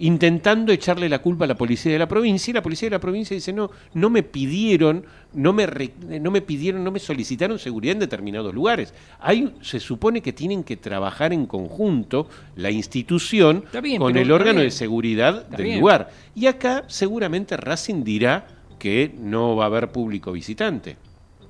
intentando 0.00 0.72
echarle 0.72 1.08
la 1.08 1.20
culpa 1.20 1.44
a 1.44 1.48
la 1.48 1.56
policía 1.56 1.92
de 1.92 1.98
la 1.98 2.08
provincia 2.08 2.50
y 2.50 2.54
la 2.54 2.62
policía 2.62 2.86
de 2.86 2.92
la 2.96 3.00
provincia 3.00 3.34
dice 3.34 3.52
no 3.52 3.70
no 3.94 4.10
me 4.10 4.22
pidieron 4.22 5.04
no 5.34 5.52
me 5.52 5.66
re- 5.66 5.92
no 6.20 6.30
me 6.30 6.40
pidieron 6.40 6.84
no 6.84 6.90
me 6.90 6.98
solicitaron 6.98 7.58
seguridad 7.58 7.94
en 7.94 7.98
determinados 8.00 8.54
lugares 8.54 8.94
hay 9.20 9.52
se 9.60 9.80
supone 9.80 10.20
que 10.20 10.32
tienen 10.32 10.62
que 10.64 10.76
trabajar 10.76 11.32
en 11.32 11.46
conjunto 11.46 12.28
la 12.56 12.70
institución 12.70 13.64
bien, 13.82 13.98
con 14.00 14.16
el 14.16 14.30
órgano 14.30 14.60
de 14.60 14.70
seguridad 14.70 15.46
del 15.48 15.62
bien. 15.64 15.80
lugar. 15.80 16.10
Y 16.34 16.46
acá 16.46 16.84
seguramente 16.86 17.56
Racing 17.56 18.04
dirá 18.04 18.46
que 18.78 19.12
no 19.18 19.56
va 19.56 19.64
a 19.64 19.66
haber 19.66 19.90
público 19.90 20.30
visitante. 20.32 20.96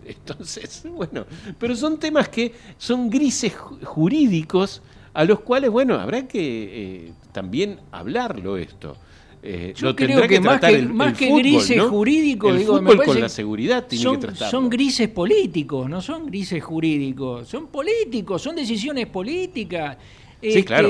Entonces, 0.07 0.85
bueno, 0.93 1.27
pero 1.59 1.77
son 1.77 1.99
temas 1.99 2.29
que 2.29 2.55
son 2.79 3.11
grises 3.11 3.55
ju- 3.57 3.83
jurídicos 3.85 4.83
a 5.19 5.25
los 5.25 5.41
cuales, 5.41 5.69
bueno, 5.71 5.97
habrá 5.97 6.29
que 6.29 7.07
eh, 7.09 7.13
también 7.33 7.81
hablarlo 7.91 8.57
esto. 8.57 8.97
Eh, 9.43 9.73
Yo 9.77 9.89
lo 9.89 9.97
creo 9.97 10.09
tendrá 10.21 10.29
que 10.29 10.41
más 10.41 10.61
que- 10.61 10.67
el- 10.77 10.89
más 10.93 11.09
el 11.09 11.17
que 11.19 11.27
fútbol, 11.27 11.41
grises 11.43 11.77
¿no? 11.77 11.89
jurídicos, 11.89 12.53
el 12.53 12.59
digo, 12.59 12.79
fútbol 12.79 12.97
con 13.05 13.15
la 13.21 13.27
que 13.27 13.29
seguridad 13.29 13.87
tiene 13.89 14.03
son, 14.05 14.15
que 14.17 14.21
tratarlo. 14.29 14.51
son 14.51 14.69
grises 14.71 15.09
políticos, 15.09 15.91
no 15.91 16.01
son 16.01 16.27
grises 16.27 16.63
jurídicos, 16.63 17.49
son 17.49 17.67
políticos, 17.67 18.43
son 18.43 18.55
decisiones 18.57 19.07
políticas. 19.07 19.97
Este, 20.41 20.65
claro. 20.65 20.89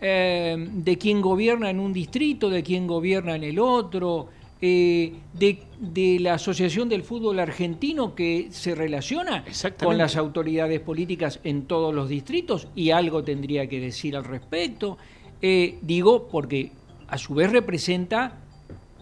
eh, 0.00 0.68
de 0.72 0.98
quién 0.98 1.20
gobierna 1.20 1.68
en 1.70 1.80
un 1.80 1.92
distrito, 1.92 2.48
de 2.50 2.62
quién 2.62 2.86
gobierna 2.86 3.34
en 3.34 3.42
el 3.44 3.58
otro, 3.58 4.28
eh, 4.66 5.12
de, 5.34 5.58
de 5.78 6.18
la 6.20 6.34
Asociación 6.34 6.88
del 6.88 7.02
Fútbol 7.02 7.38
Argentino 7.38 8.14
que 8.14 8.48
se 8.50 8.74
relaciona 8.74 9.44
con 9.78 9.98
las 9.98 10.16
autoridades 10.16 10.80
políticas 10.80 11.38
en 11.44 11.66
todos 11.66 11.94
los 11.94 12.08
distritos 12.08 12.68
y 12.74 12.88
algo 12.90 13.22
tendría 13.22 13.66
que 13.68 13.78
decir 13.78 14.16
al 14.16 14.24
respecto. 14.24 14.96
Eh, 15.42 15.76
digo, 15.82 16.28
porque 16.28 16.72
a 17.08 17.18
su 17.18 17.34
vez 17.34 17.52
representa, 17.52 18.38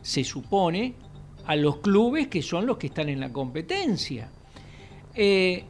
se 0.03 0.25
supone, 0.25 0.95
a 1.47 1.55
los 1.55 1.77
clubes 1.77 2.27
que 2.27 2.43
son 2.43 2.67
los 2.67 2.77
que 2.77 2.89
están 2.89 3.09
en 3.09 3.21
la 3.21 3.33
competencia. 3.33 4.31
Eh, 5.15 5.63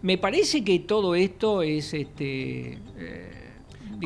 me 0.00 0.16
parece 0.16 0.64
que 0.64 0.78
todo 0.78 1.14
esto 1.14 1.60
es 1.62 1.92
este. 1.92 2.78
eh, 2.96 3.41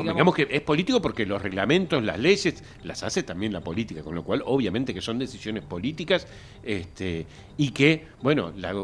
Digamos 0.03 0.35
que 0.35 0.47
es 0.51 0.63
político 0.63 1.01
porque 1.01 1.27
los 1.27 1.41
reglamentos, 1.41 2.03
las 2.03 2.19
leyes, 2.19 2.63
las 2.85 3.03
hace 3.03 3.23
también 3.23 3.53
la 3.53 3.61
política, 3.61 4.03
con 4.03 4.15
lo 4.15 4.23
cual 4.25 4.43
obviamente 4.45 4.93
que 4.93 5.01
son 5.01 5.19
decisiones 5.19 5.65
políticas 5.65 6.27
este, 6.63 7.27
y 7.57 7.71
que, 7.71 8.07
bueno, 8.23 8.53
la 8.57 8.75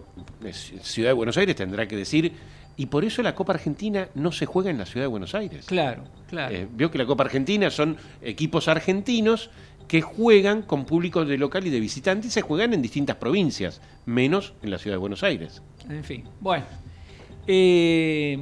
Ciudad 0.53 1.11
de 1.11 1.15
Buenos 1.15 1.37
Aires 1.37 1.57
tendrá 1.57 1.87
que 1.87 1.97
decir, 1.97 2.33
y 2.77 2.87
por 2.87 3.05
eso 3.05 3.23
la 3.23 3.35
Copa 3.35 3.53
Argentina 3.53 4.09
no 4.15 4.33
se 4.33 4.47
juega 4.47 4.71
en 4.71 4.79
la 4.79 4.87
Ciudad 4.87 5.05
de 5.05 5.09
Buenos 5.09 5.35
Aires. 5.35 5.67
Claro, 5.67 6.05
claro. 6.29 6.55
Eh, 6.55 6.67
vio 6.71 6.91
que 6.91 6.99
la 6.99 7.07
Copa 7.07 7.25
Argentina 7.25 7.71
son 7.71 7.97
equipos 8.23 8.69
argentinos 8.69 9.51
que 9.89 10.01
juegan 10.01 10.63
con 10.63 10.87
público 10.87 11.25
de 11.25 11.37
local 11.37 11.67
y 11.67 11.71
de 11.71 11.81
visitante 11.81 12.29
y 12.29 12.31
se 12.31 12.41
juegan 12.41 12.73
en 12.73 12.81
distintas 12.81 13.17
provincias, 13.17 13.83
menos 14.07 14.55
en 14.63 14.71
la 14.71 14.79
Ciudad 14.79 14.95
de 14.95 15.01
Buenos 15.01 15.23
Aires. 15.23 15.63
En 15.89 16.03
fin, 16.03 16.25
bueno. 16.41 16.65
Eh, 17.47 18.39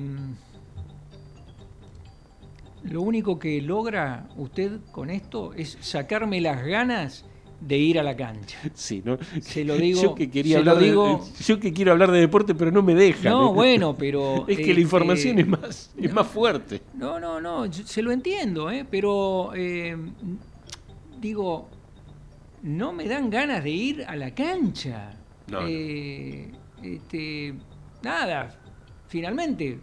lo 2.85 3.03
único 3.03 3.39
que 3.39 3.61
logra 3.61 4.29
usted 4.37 4.81
con 4.91 5.11
esto 5.11 5.53
es 5.55 5.77
sacarme 5.81 6.41
las 6.41 6.65
ganas 6.65 7.25
de 7.61 7.77
ir 7.77 7.99
a 7.99 8.03
la 8.03 8.17
cancha. 8.17 8.59
Sí, 8.73 9.03
¿no? 9.05 9.19
Se 9.43 9.65
lo 9.65 9.77
digo. 9.77 10.01
yo 10.03 10.15
que 10.15 10.31
quería 10.31 10.59
hablar 10.59 10.79
digo- 10.79 11.27
de, 11.39 11.45
yo 11.45 11.61
que 11.61 11.73
quiero 11.75 11.93
hablar 11.93 12.11
de 12.11 12.21
deporte, 12.21 12.55
pero 12.55 12.71
no 12.71 12.83
me 12.83 12.95
dejan. 12.95 13.33
No, 13.33 13.51
¿eh? 13.51 13.55
bueno, 13.55 13.95
pero. 13.99 14.47
es 14.49 14.57
que 14.57 14.63
este, 14.63 14.75
la 14.75 14.81
información 14.81 15.39
es 15.39 15.47
más, 15.47 15.93
es 15.97 16.13
más 16.13 16.27
fuerte. 16.27 16.81
No, 16.95 17.21
no, 17.21 17.41
no, 17.41 17.67
yo- 17.67 17.87
se 17.87 18.01
lo 18.03 18.13
entiendo, 18.13 18.71
¿eh? 18.71 18.87
pero 18.91 19.53
eh, 19.55 19.95
digo, 21.21 21.69
no 22.63 22.93
me 22.93 23.07
dan 23.07 23.29
ganas 23.31 23.63
de 23.63 23.71
ir 23.71 24.05
a 24.07 24.17
la 24.17 24.35
cancha. 24.35 25.13
No, 25.49 25.61
no. 25.61 25.67
Eh, 25.69 26.51
este, 26.83 27.55
nada, 28.03 28.59
finalmente 29.09 29.79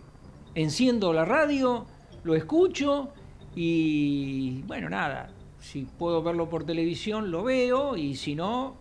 enciendo 0.55 1.13
la 1.13 1.25
radio, 1.25 1.85
lo 2.23 2.35
escucho 2.35 3.09
y 3.55 4.61
bueno, 4.63 4.89
nada, 4.89 5.29
si 5.59 5.83
puedo 5.83 6.21
verlo 6.21 6.49
por 6.49 6.63
televisión 6.65 7.31
lo 7.31 7.43
veo 7.43 7.97
y 7.97 8.15
si 8.15 8.35
no, 8.35 8.75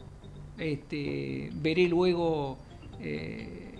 este, 0.58 1.50
veré 1.54 1.88
luego 1.88 2.58
eh, 3.00 3.74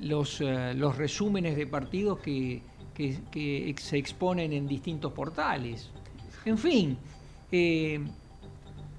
los, 0.00 0.40
eh, 0.40 0.74
los 0.74 0.96
resúmenes 0.96 1.56
de 1.56 1.66
partidos 1.66 2.18
que, 2.20 2.62
que- 2.94 3.74
se 3.78 3.96
exponen 3.98 4.52
en 4.52 4.66
distintos 4.68 5.12
portales. 5.12 5.90
En 6.44 6.58
fin, 6.58 6.96
eh, 7.50 8.00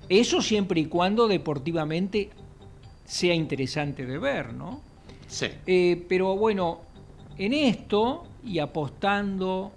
eso 0.10 0.42
siempre 0.42 0.82
y 0.82 0.86
cuando 0.86 1.28
deportivamente 1.28 2.30
sea 3.06 3.34
interesante 3.36 4.06
de 4.06 4.18
ver, 4.18 4.54
¿no? 4.54 4.82
Sí. 5.28 5.48
Pero 6.10 6.36
bueno, 6.36 6.82
en 7.38 7.54
esto 7.54 8.24
y 8.46 8.60
apostando 8.60 9.72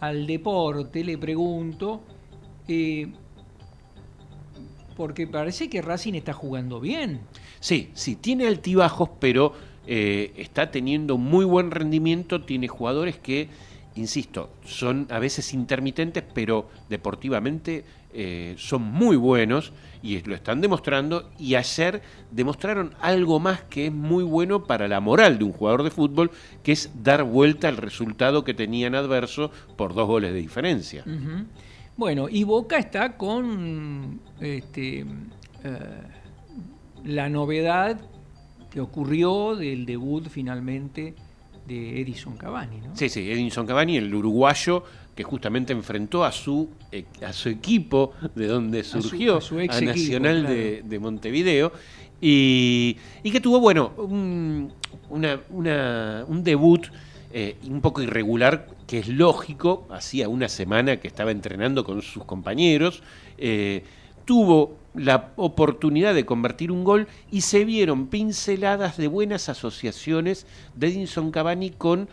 al 0.00 0.26
deporte, 0.26 1.04
le 1.04 1.16
pregunto, 1.16 2.02
eh, 2.68 3.08
porque 4.96 5.26
parece 5.26 5.68
que 5.68 5.80
Racing 5.80 6.14
está 6.14 6.32
jugando 6.32 6.80
bien. 6.80 7.20
Sí, 7.60 7.90
sí, 7.94 8.16
tiene 8.16 8.46
altibajos, 8.46 9.10
pero 9.18 9.52
eh, 9.86 10.32
está 10.36 10.70
teniendo 10.70 11.18
muy 11.18 11.44
buen 11.44 11.70
rendimiento, 11.70 12.42
tiene 12.42 12.68
jugadores 12.68 13.16
que, 13.16 13.48
insisto, 13.94 14.50
son 14.64 15.06
a 15.10 15.18
veces 15.18 15.54
intermitentes, 15.54 16.24
pero 16.34 16.68
deportivamente 16.88 17.84
eh, 18.16 18.54
son 18.58 18.82
muy 18.82 19.16
buenos 19.16 19.72
y 20.00 20.22
lo 20.22 20.36
están 20.36 20.60
demostrando 20.60 21.30
y 21.36 21.56
ayer 21.56 22.00
demostraron 22.30 22.94
algo 23.00 23.40
más 23.40 23.62
que 23.62 23.86
es 23.86 23.92
muy 23.92 24.22
bueno 24.22 24.64
para 24.64 24.86
la 24.86 25.00
moral 25.00 25.38
de 25.38 25.44
un 25.44 25.52
jugador 25.52 25.82
de 25.82 25.90
fútbol, 25.90 26.30
que 26.62 26.70
es 26.72 26.90
dar 27.02 27.24
vuelta 27.24 27.66
al 27.66 27.76
resultado 27.76 28.44
que 28.44 28.54
tenían 28.54 28.94
adverso 28.94 29.50
por 29.76 29.94
dos 29.94 30.06
goles 30.06 30.32
de 30.32 30.38
diferencia. 30.38 31.04
Bueno, 31.96 32.28
y 32.28 32.44
Boca 32.44 32.78
está 32.78 33.16
con 33.16 34.20
este, 34.40 35.00
eh, 35.00 35.06
la 37.04 37.28
novedad 37.28 38.00
que 38.70 38.80
ocurrió 38.80 39.56
del 39.56 39.86
debut 39.86 40.28
finalmente 40.28 41.14
de 41.66 42.00
Edison 42.00 42.36
Cavani, 42.36 42.78
¿no? 42.80 42.96
Sí, 42.96 43.08
sí, 43.08 43.30
Edinson 43.30 43.66
Cavani, 43.66 43.96
el 43.96 44.14
uruguayo 44.14 44.84
que 45.14 45.22
justamente 45.22 45.72
enfrentó 45.72 46.24
a 46.24 46.32
su, 46.32 46.68
a 47.24 47.32
su 47.32 47.48
equipo 47.48 48.12
de 48.34 48.46
donde 48.46 48.82
su- 48.84 49.00
surgió, 49.02 49.36
a 49.36 49.40
su 49.40 49.60
ex 49.60 49.74
a 49.74 49.78
equipo, 49.78 49.90
Nacional 49.92 50.40
claro. 50.40 50.54
de, 50.54 50.82
de 50.84 50.98
Montevideo, 50.98 51.72
y, 52.20 52.96
y 53.22 53.30
que 53.30 53.40
tuvo, 53.40 53.60
bueno, 53.60 53.92
un, 53.96 54.72
una- 55.10 55.40
una- 55.50 56.24
un 56.26 56.42
debut 56.42 56.86
eh, 57.32 57.56
un 57.68 57.80
poco 57.80 58.00
irregular, 58.02 58.68
que 58.86 58.98
es 58.98 59.08
lógico, 59.08 59.86
hacía 59.90 60.28
una 60.28 60.48
semana 60.48 60.98
que 60.98 61.08
estaba 61.08 61.30
entrenando 61.32 61.84
con 61.84 62.00
sus 62.02 62.24
compañeros, 62.24 63.02
eh, 63.38 63.82
tuvo 64.24 64.76
la 64.94 65.32
oportunidad 65.36 66.14
de 66.14 66.24
convertir 66.24 66.70
un 66.70 66.84
gol 66.84 67.08
y 67.30 67.40
se 67.42 67.64
vieron 67.64 68.06
pinceladas 68.06 68.96
de 68.96 69.08
buenas 69.08 69.48
asociaciones 69.48 70.46
de 70.76 70.86
Edinson 70.88 71.30
Cavani 71.32 71.70
con 71.70 72.08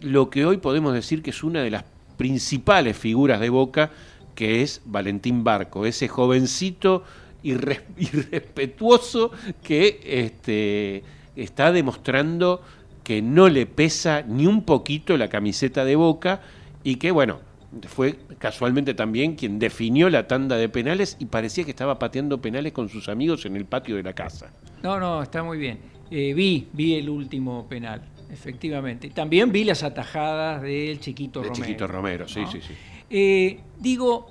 lo 0.00 0.30
que 0.30 0.46
hoy 0.46 0.56
podemos 0.56 0.94
decir 0.94 1.22
que 1.22 1.30
es 1.30 1.44
una 1.44 1.62
de 1.62 1.70
las 1.70 1.84
principales 2.16 2.96
figuras 2.96 3.40
de 3.40 3.50
Boca, 3.50 3.90
que 4.34 4.62
es 4.62 4.80
Valentín 4.84 5.44
Barco, 5.44 5.86
ese 5.86 6.08
jovencito 6.08 7.04
irre- 7.42 7.82
irrespetuoso 7.98 9.30
que 9.62 10.00
este, 10.04 11.02
está 11.36 11.72
demostrando 11.72 12.62
que 13.02 13.20
no 13.22 13.48
le 13.48 13.66
pesa 13.66 14.22
ni 14.26 14.46
un 14.46 14.62
poquito 14.64 15.16
la 15.16 15.28
camiseta 15.28 15.84
de 15.84 15.94
Boca 15.96 16.40
y 16.82 16.96
que, 16.96 17.10
bueno, 17.10 17.40
fue 17.88 18.16
casualmente 18.38 18.94
también 18.94 19.34
quien 19.34 19.58
definió 19.58 20.08
la 20.08 20.26
tanda 20.28 20.56
de 20.56 20.68
penales 20.68 21.16
y 21.18 21.26
parecía 21.26 21.64
que 21.64 21.70
estaba 21.70 21.98
pateando 21.98 22.40
penales 22.40 22.72
con 22.72 22.88
sus 22.88 23.08
amigos 23.08 23.44
en 23.46 23.56
el 23.56 23.64
patio 23.66 23.96
de 23.96 24.02
la 24.04 24.12
casa. 24.12 24.52
No, 24.82 24.98
no, 25.00 25.22
está 25.22 25.42
muy 25.42 25.58
bien. 25.58 25.78
Eh, 26.10 26.32
vi, 26.34 26.68
vi 26.72 26.94
el 26.94 27.08
último 27.10 27.66
penal, 27.68 28.00
efectivamente. 28.34 29.10
También 29.10 29.50
vi 29.50 29.64
las 29.64 29.82
atajadas 29.82 30.60
del 30.62 31.00
Chiquito 31.00 31.40
De 31.40 31.48
Romero. 31.48 31.64
Chiquito 31.64 31.86
Romero, 31.86 32.28
sí, 32.28 32.40
¿no? 32.40 32.50
sí, 32.50 32.60
sí. 32.60 32.74
Eh, 33.08 33.60
digo, 33.78 34.26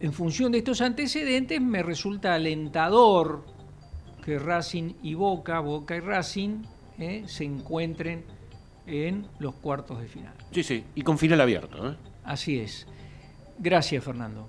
en 0.00 0.12
función 0.12 0.52
de 0.52 0.58
estos 0.58 0.80
antecedentes, 0.80 1.60
me 1.60 1.82
resulta 1.82 2.34
alentador 2.34 3.44
que 4.24 4.38
Racing 4.38 4.94
y 5.02 5.14
Boca, 5.14 5.60
Boca 5.60 5.96
y 5.96 6.00
Racing, 6.00 6.62
eh, 6.98 7.24
se 7.26 7.44
encuentren 7.44 8.24
en 8.86 9.26
los 9.38 9.54
cuartos 9.56 10.00
de 10.00 10.08
final. 10.08 10.34
Sí, 10.50 10.62
sí, 10.62 10.84
y 10.94 11.02
con 11.02 11.18
final 11.18 11.40
abierto. 11.40 11.92
¿eh? 11.92 11.96
Así 12.24 12.58
es. 12.58 12.86
Gracias, 13.58 14.02
Fernando. 14.02 14.48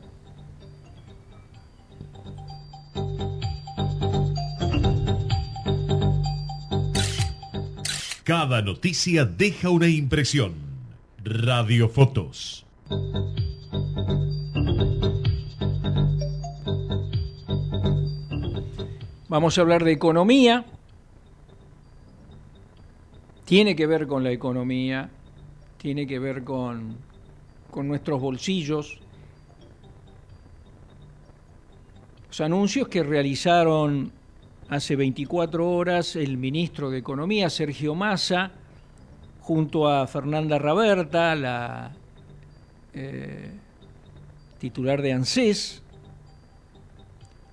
Cada 8.23 8.61
noticia 8.61 9.25
deja 9.25 9.69
una 9.69 9.89
impresión. 9.89 10.53
Radiofotos. 11.25 12.65
Vamos 19.27 19.57
a 19.57 19.61
hablar 19.61 19.83
de 19.83 19.91
economía. 19.91 20.63
Tiene 23.43 23.75
que 23.75 23.87
ver 23.87 24.07
con 24.07 24.23
la 24.23 24.31
economía, 24.31 25.09
tiene 25.77 26.07
que 26.07 26.17
ver 26.17 26.45
con, 26.45 26.95
con 27.69 27.89
nuestros 27.89 28.21
bolsillos. 28.21 29.01
Los 32.29 32.39
anuncios 32.39 32.87
que 32.87 33.03
realizaron 33.03 34.13
hace 34.73 34.95
24 34.95 35.69
horas 35.69 36.15
el 36.15 36.35
ministro 36.37 36.89
de 36.89 36.97
Economía, 36.97 37.51
Sergio 37.51 37.93
Massa, 37.93 38.51
junto 39.39 39.87
a 39.87 40.07
Fernanda 40.07 40.57
Raberta, 40.57 41.35
la 41.35 41.91
eh, 42.95 43.51
titular 44.57 45.03
de 45.03 45.13
ANSES, 45.13 45.83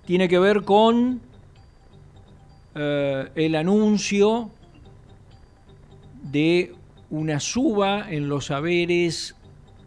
tiene 0.07 0.31
que 0.31 0.39
ver 0.39 0.63
con 0.63 1.21
eh, 2.75 3.29
el 3.35 3.55
anuncio 3.55 4.51
de 6.23 6.73
una 7.11 7.39
suba 7.39 8.11
en 8.11 8.31
los 8.31 8.47
saberes 8.47 9.37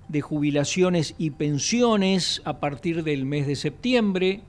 de 0.08 0.22
jubilaciones 0.22 1.16
y 1.18 1.32
pensiones 1.32 2.44
a 2.46 2.60
partir 2.60 3.04
del 3.04 3.26
mes 3.26 3.48
de 3.48 3.56
septiembre. 3.56 4.42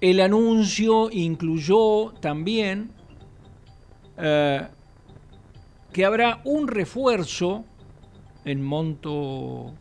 El 0.00 0.20
anuncio 0.20 1.10
incluyó 1.10 2.12
también 2.20 2.90
eh, 4.16 4.66
que 5.92 6.04
habrá 6.04 6.40
un 6.44 6.68
refuerzo 6.68 7.64
en 8.44 8.62
monto 8.62 9.72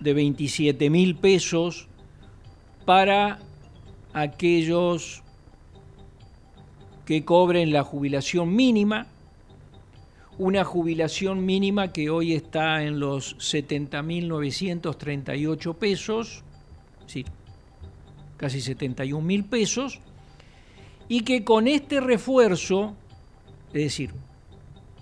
de 0.00 0.14
27 0.14 0.88
mil 0.90 1.16
pesos 1.16 1.88
para 2.84 3.38
aquellos 4.12 5.22
que 7.04 7.24
cobren 7.24 7.72
la 7.72 7.84
jubilación 7.84 8.54
mínima, 8.54 9.06
una 10.38 10.64
jubilación 10.64 11.44
mínima 11.44 11.92
que 11.92 12.08
hoy 12.10 12.34
está 12.34 12.84
en 12.84 13.00
los 13.00 13.36
70.938 13.38 15.74
pesos, 15.74 16.44
sí, 17.06 17.24
casi 18.36 18.60
71 18.60 19.26
mil 19.26 19.44
pesos, 19.44 19.98
y 21.08 21.22
que 21.22 21.42
con 21.42 21.66
este 21.66 21.98
refuerzo, 22.00 22.94
es 23.72 23.82
decir, 23.82 24.12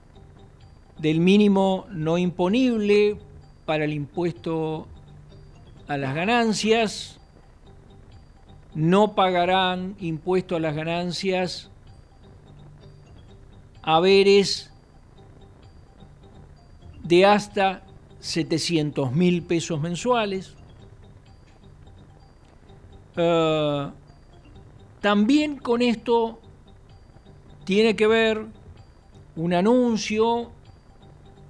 del 0.96 1.18
mínimo 1.18 1.86
no 1.90 2.18
imponible 2.18 3.18
para 3.66 3.84
el 3.84 3.92
impuesto 3.92 4.86
a 5.88 5.96
las 5.96 6.14
ganancias, 6.14 7.18
no 8.74 9.16
pagarán 9.16 9.96
impuesto 9.98 10.54
a 10.54 10.60
las 10.60 10.76
ganancias 10.76 11.68
haberes 13.82 14.70
de 17.02 17.26
hasta 17.26 17.82
700 18.20 19.12
mil 19.12 19.42
pesos 19.42 19.80
mensuales. 19.80 20.54
Uh, 23.16 23.90
también 25.00 25.56
con 25.56 25.82
esto 25.82 26.40
tiene 27.64 27.94
que 27.96 28.06
ver 28.06 28.46
un 29.36 29.54
anuncio 29.54 30.50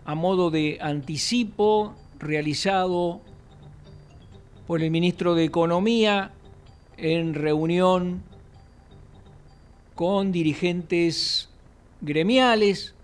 a 0.05 0.14
modo 0.14 0.51
de 0.51 0.78
anticipo 0.80 1.94
realizado 2.18 3.20
por 4.66 4.82
el 4.82 4.90
ministro 4.90 5.34
de 5.34 5.44
Economía 5.44 6.32
en 6.96 7.34
reunión 7.34 8.22
con 9.94 10.30
dirigentes 10.30 11.49
gremiales, 12.01 12.94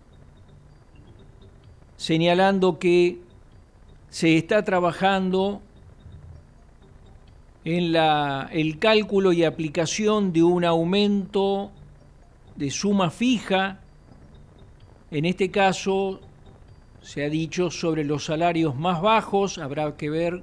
señalando 1.96 2.78
que 2.78 3.18
se 4.10 4.36
está 4.36 4.62
trabajando 4.62 5.62
en 7.64 7.96
el 7.96 8.78
cálculo 8.78 9.32
y 9.32 9.44
aplicación 9.44 10.32
de 10.32 10.42
un 10.42 10.64
aumento 10.64 11.70
de 12.56 12.70
suma 12.70 13.10
fija, 13.10 13.80
en 15.10 15.24
este 15.24 15.50
caso 15.50 16.20
se 17.00 17.24
ha 17.24 17.28
dicho 17.28 17.70
sobre 17.70 18.04
los 18.04 18.26
salarios 18.26 18.76
más 18.76 19.00
bajos, 19.00 19.58
habrá 19.58 19.96
que 19.96 20.10
ver 20.10 20.42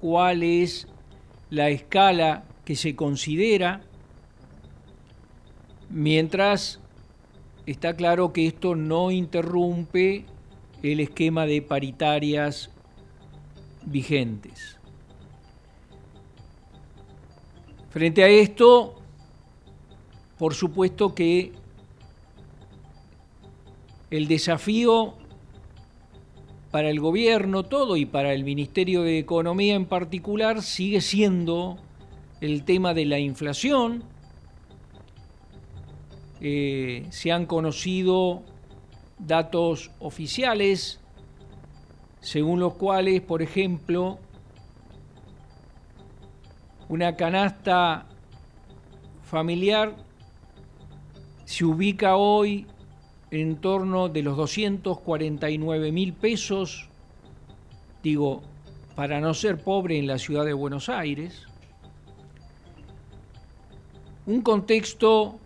cuál 0.00 0.42
es 0.42 0.88
la 1.50 1.68
escala 1.68 2.44
que 2.64 2.76
se 2.76 2.96
considera, 2.96 3.82
mientras 5.88 6.80
está 7.66 7.94
claro 7.94 8.32
que 8.32 8.46
esto 8.46 8.74
no 8.74 9.10
interrumpe 9.10 10.24
el 10.82 11.00
esquema 11.00 11.46
de 11.46 11.62
paritarias 11.62 12.70
vigentes. 13.84 14.75
Frente 17.96 18.22
a 18.22 18.28
esto, 18.28 18.94
por 20.36 20.52
supuesto 20.52 21.14
que 21.14 21.52
el 24.10 24.28
desafío 24.28 25.14
para 26.70 26.90
el 26.90 27.00
gobierno 27.00 27.62
todo 27.62 27.96
y 27.96 28.04
para 28.04 28.34
el 28.34 28.44
Ministerio 28.44 29.00
de 29.00 29.18
Economía 29.18 29.74
en 29.76 29.86
particular 29.86 30.60
sigue 30.60 31.00
siendo 31.00 31.78
el 32.42 32.64
tema 32.64 32.92
de 32.92 33.06
la 33.06 33.18
inflación. 33.18 34.04
Eh, 36.42 37.06
se 37.08 37.32
han 37.32 37.46
conocido 37.46 38.42
datos 39.18 39.90
oficiales 40.00 41.00
según 42.20 42.60
los 42.60 42.74
cuales, 42.74 43.22
por 43.22 43.40
ejemplo, 43.40 44.18
una 46.88 47.16
canasta 47.16 48.06
familiar 49.22 49.96
se 51.44 51.64
ubica 51.64 52.16
hoy 52.16 52.66
en 53.30 53.56
torno 53.56 54.08
de 54.08 54.22
los 54.22 54.36
249 54.36 55.92
mil 55.92 56.12
pesos, 56.12 56.88
digo, 58.02 58.42
para 58.94 59.20
no 59.20 59.34
ser 59.34 59.62
pobre 59.62 59.98
en 59.98 60.06
la 60.06 60.18
ciudad 60.18 60.44
de 60.44 60.52
Buenos 60.52 60.88
Aires. 60.88 61.46
Un 64.26 64.42
contexto 64.42 65.38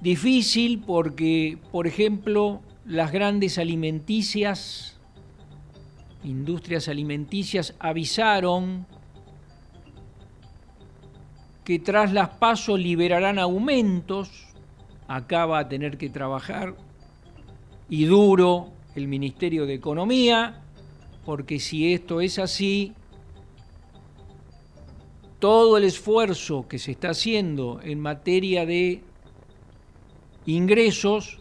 difícil 0.00 0.82
porque, 0.86 1.58
por 1.70 1.86
ejemplo, 1.86 2.60
las 2.86 3.12
grandes 3.12 3.58
alimenticias 3.58 4.98
industrias 6.24 6.88
alimenticias 6.88 7.74
avisaron 7.78 8.86
que 11.64 11.78
tras 11.78 12.12
las 12.12 12.30
pasos 12.30 12.78
liberarán 12.78 13.38
aumentos, 13.38 14.46
acá 15.08 15.46
va 15.46 15.60
a 15.60 15.68
tener 15.68 15.98
que 15.98 16.08
trabajar 16.08 16.74
y 17.88 18.04
duro 18.04 18.72
el 18.94 19.08
Ministerio 19.08 19.66
de 19.66 19.74
Economía, 19.74 20.62
porque 21.24 21.60
si 21.60 21.92
esto 21.92 22.20
es 22.20 22.38
así, 22.38 22.94
todo 25.38 25.76
el 25.76 25.84
esfuerzo 25.84 26.66
que 26.68 26.78
se 26.78 26.92
está 26.92 27.10
haciendo 27.10 27.80
en 27.82 28.00
materia 28.00 28.64
de 28.64 29.02
ingresos 30.46 31.38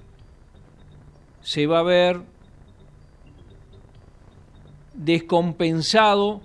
se 1.42 1.68
va 1.68 1.80
a 1.80 1.84
ver 1.84 2.22
descompensado 5.04 6.42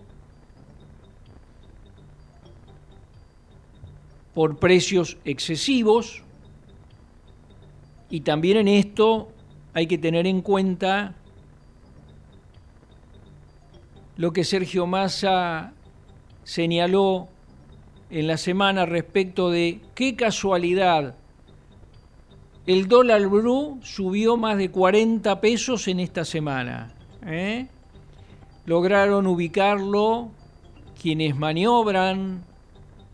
por 4.33 4.59
precios 4.59 5.19
excesivos 5.25 6.23
y 8.09 8.21
también 8.21 8.57
en 8.59 8.69
esto 8.69 9.29
hay 9.75 9.87
que 9.87 9.99
tener 9.99 10.27
en 10.27 10.41
cuenta 10.41 11.15
lo 14.17 14.33
que 14.33 14.45
Sergio 14.45 14.87
Massa 14.87 15.75
señaló 16.45 17.29
en 18.09 18.27
la 18.27 18.39
semana 18.39 18.87
respecto 18.87 19.51
de 19.51 19.81
qué 19.95 20.17
casualidad 20.17 21.17
el 22.67 22.89
dólar 22.89 23.27
blue 23.29 23.81
subió 23.83 24.39
más 24.39 24.57
de 24.57 24.71
40 24.71 25.41
pesos 25.41 25.87
en 25.89 26.01
esta 26.01 26.25
semana. 26.25 26.95
¿eh? 27.25 27.69
Lograron 28.67 29.27
ubicarlo 29.27 30.31
quienes 31.01 31.37
maniobran 31.37 32.45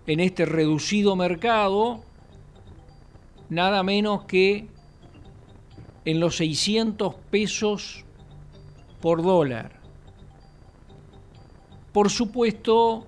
en 0.07 0.21
este 0.21 0.47
reducido 0.47 1.15
mercado 1.15 2.03
nada 3.51 3.83
menos 3.83 4.25
que 4.25 4.67
en 6.07 6.21
los 6.21 6.37
600 6.37 7.15
pesos 7.31 8.05
por 9.03 9.23
dólar. 9.23 9.79
Por 11.93 12.09
supuesto 12.09 13.07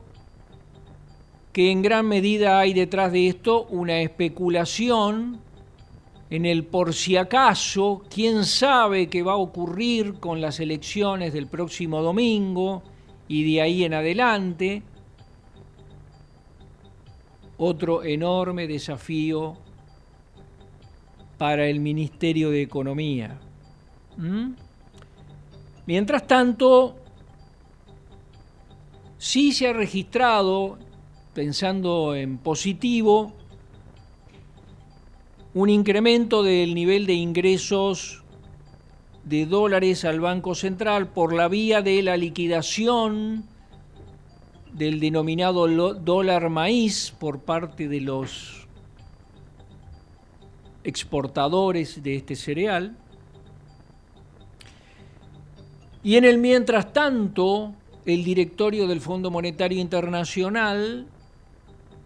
que 1.54 1.70
en 1.70 1.80
gran 1.80 2.06
medida 2.06 2.58
hay 2.58 2.74
detrás 2.74 3.10
de 3.10 3.28
esto 3.28 3.64
una 3.70 4.00
especulación 4.00 5.40
en 6.34 6.46
el 6.46 6.64
por 6.64 6.94
si 6.94 7.16
acaso, 7.16 8.02
quién 8.12 8.44
sabe 8.44 9.08
qué 9.08 9.22
va 9.22 9.34
a 9.34 9.36
ocurrir 9.36 10.14
con 10.14 10.40
las 10.40 10.58
elecciones 10.58 11.32
del 11.32 11.46
próximo 11.46 12.02
domingo 12.02 12.82
y 13.28 13.52
de 13.54 13.62
ahí 13.62 13.84
en 13.84 13.94
adelante. 13.94 14.82
Otro 17.56 18.02
enorme 18.02 18.66
desafío 18.66 19.56
para 21.38 21.68
el 21.68 21.78
Ministerio 21.78 22.50
de 22.50 22.62
Economía. 22.62 23.38
¿Mm? 24.16 24.54
Mientras 25.86 26.26
tanto, 26.26 26.96
sí 29.18 29.52
se 29.52 29.68
ha 29.68 29.72
registrado, 29.72 30.80
pensando 31.32 32.16
en 32.16 32.38
positivo, 32.38 33.32
un 35.54 35.70
incremento 35.70 36.42
del 36.42 36.74
nivel 36.74 37.06
de 37.06 37.14
ingresos 37.14 38.24
de 39.24 39.46
dólares 39.46 40.04
al 40.04 40.20
Banco 40.20 40.56
Central 40.56 41.08
por 41.08 41.32
la 41.32 41.46
vía 41.46 41.80
de 41.80 42.02
la 42.02 42.16
liquidación 42.16 43.44
del 44.72 44.98
denominado 44.98 45.68
dólar 45.94 46.50
maíz 46.50 47.14
por 47.20 47.38
parte 47.38 47.86
de 47.86 48.00
los 48.00 48.66
exportadores 50.82 52.02
de 52.02 52.16
este 52.16 52.34
cereal. 52.34 52.96
Y 56.02 56.16
en 56.16 56.24
el 56.24 56.38
mientras 56.38 56.92
tanto, 56.92 57.72
el 58.04 58.24
directorio 58.24 58.88
del 58.88 59.00
Fondo 59.00 59.30
Monetario 59.30 59.80
Internacional 59.80 61.06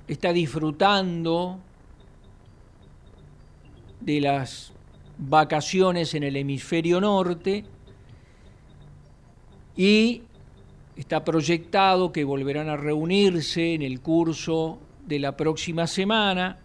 está 0.07 0.35
disfrutando 0.35 1.59
de 4.01 4.21
las 4.21 4.73
vacaciones 5.19 6.15
en 6.15 6.23
el 6.23 6.37
hemisferio 6.37 7.01
norte 7.01 7.65
y 9.77 10.23
está 10.97 11.25
proyectado 11.25 12.13
que 12.13 12.25
volverán 12.25 12.69
a 12.69 12.77
reunirse 12.77 13.75
en 13.75 13.83
el 13.83 14.01
curso 14.01 14.79
de 15.07 15.19
la 15.19 15.37
próxima 15.37 15.87
semana 15.87 16.59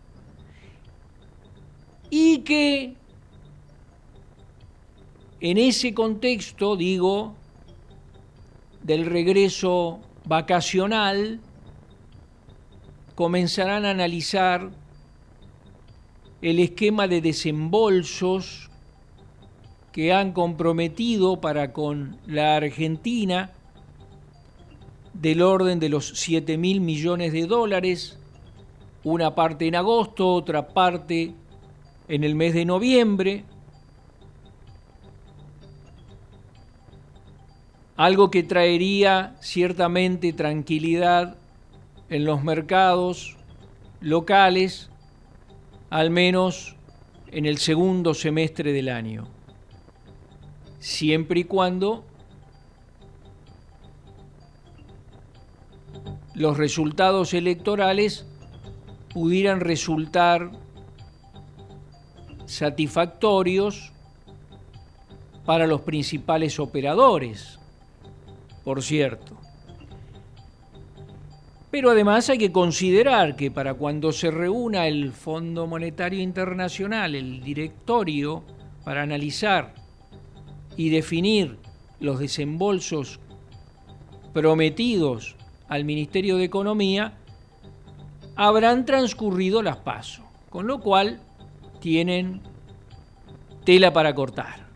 y 2.09 2.39
que 2.39 2.95
en 5.39 5.57
ese 5.57 5.93
contexto, 5.93 6.75
digo, 6.75 7.35
del 8.81 9.05
regreso 9.05 9.99
vacacional, 10.25 11.39
comenzarán 13.15 13.85
a 13.85 13.91
analizar 13.91 14.71
el 16.43 16.59
esquema 16.59 17.07
de 17.07 17.21
desembolsos 17.21 18.69
que 19.93 20.11
han 20.11 20.33
comprometido 20.33 21.39
para 21.39 21.71
con 21.71 22.17
la 22.27 22.57
Argentina 22.57 23.51
del 25.13 25.41
orden 25.41 25.79
de 25.79 25.87
los 25.87 26.09
7 26.15 26.57
mil 26.57 26.81
millones 26.81 27.31
de 27.31 27.45
dólares, 27.45 28.19
una 29.05 29.35
parte 29.35 29.67
en 29.67 29.75
agosto, 29.75 30.33
otra 30.33 30.67
parte 30.67 31.33
en 32.09 32.25
el 32.25 32.35
mes 32.35 32.53
de 32.53 32.65
noviembre, 32.65 33.45
algo 37.95 38.29
que 38.29 38.43
traería 38.43 39.37
ciertamente 39.39 40.33
tranquilidad 40.33 41.37
en 42.09 42.25
los 42.25 42.43
mercados 42.43 43.37
locales, 44.01 44.89
al 45.93 46.09
menos 46.09 46.75
en 47.27 47.45
el 47.45 47.59
segundo 47.59 48.15
semestre 48.15 48.73
del 48.73 48.89
año, 48.89 49.27
siempre 50.79 51.41
y 51.41 51.43
cuando 51.43 52.03
los 56.33 56.57
resultados 56.57 57.35
electorales 57.35 58.25
pudieran 59.13 59.59
resultar 59.59 60.49
satisfactorios 62.47 63.93
para 65.45 65.67
los 65.67 65.81
principales 65.81 66.59
operadores, 66.59 67.59
por 68.63 68.81
cierto. 68.81 69.42
Pero 71.73 71.89
además 71.89 72.29
hay 72.29 72.37
que 72.37 72.51
considerar 72.51 73.35
que 73.35 73.49
para 73.49 73.73
cuando 73.73 74.11
se 74.11 74.29
reúna 74.29 74.85
el 74.85 75.11
Fondo 75.11 75.65
Monetario 75.65 76.21
Internacional, 76.21 77.15
el 77.15 77.41
directorio, 77.41 78.43
para 78.83 79.01
analizar 79.01 79.73
y 80.77 80.89
definir 80.89 81.57
los 81.99 82.19
desembolsos 82.19 83.19
prometidos 84.33 85.35
al 85.67 85.83
Ministerio 85.83 86.37
de 86.37 86.43
Economía, 86.43 87.17
habrán 88.35 88.85
transcurrido 88.85 89.63
las 89.63 89.77
pasos, 89.77 90.25
con 90.51 90.67
lo 90.67 90.79
cual 90.79 91.21
tienen 91.79 92.41
tela 93.65 93.91
para 93.91 94.13
cortar. 94.13 94.67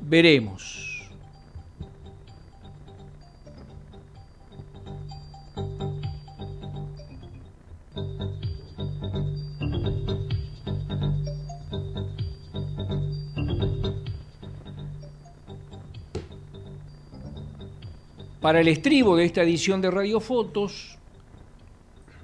Veremos. 0.00 0.85
Para 18.46 18.60
el 18.60 18.68
estribo 18.68 19.16
de 19.16 19.24
esta 19.24 19.42
edición 19.42 19.80
de 19.80 19.90
Radiofotos, 19.90 20.96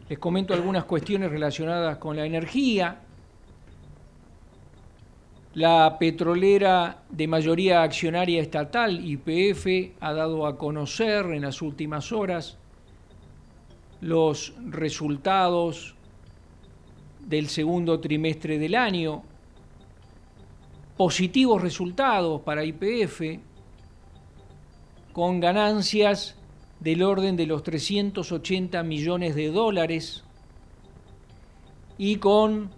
les 0.09 0.21
comento 0.21 0.55
algunas 0.55 0.85
cuestiones 0.85 1.29
relacionadas 1.29 1.99
con 1.99 2.15
la 2.17 2.25
energía, 2.25 3.01
la 5.55 5.97
petrolera 5.99 7.03
de 7.11 7.27
mayoría 7.27 7.83
accionaria 7.83 8.41
estatal, 8.41 9.05
IPF, 9.05 9.97
ha 9.99 10.13
dado 10.13 10.47
a 10.47 10.57
conocer 10.57 11.27
en 11.33 11.43
las 11.43 11.61
últimas 11.61 12.13
horas 12.13 12.57
los 14.01 14.55
resultados 14.65 15.97
del 17.19 17.49
segundo 17.49 17.99
trimestre 17.99 18.61
del 18.61 18.77
año, 18.77 19.25
positivos 20.97 21.61
resultados 21.61 22.43
para 22.43 22.65
IPF, 22.65 23.41
con 25.13 25.41
ganancias 25.41 26.37
del 26.81 27.03
orden 27.03 27.37
de 27.37 27.47
los 27.47 27.63
380 27.63 28.83
millones 28.83 29.35
de 29.35 29.49
dólares 29.49 30.25
y 31.99 32.17
con 32.17 32.71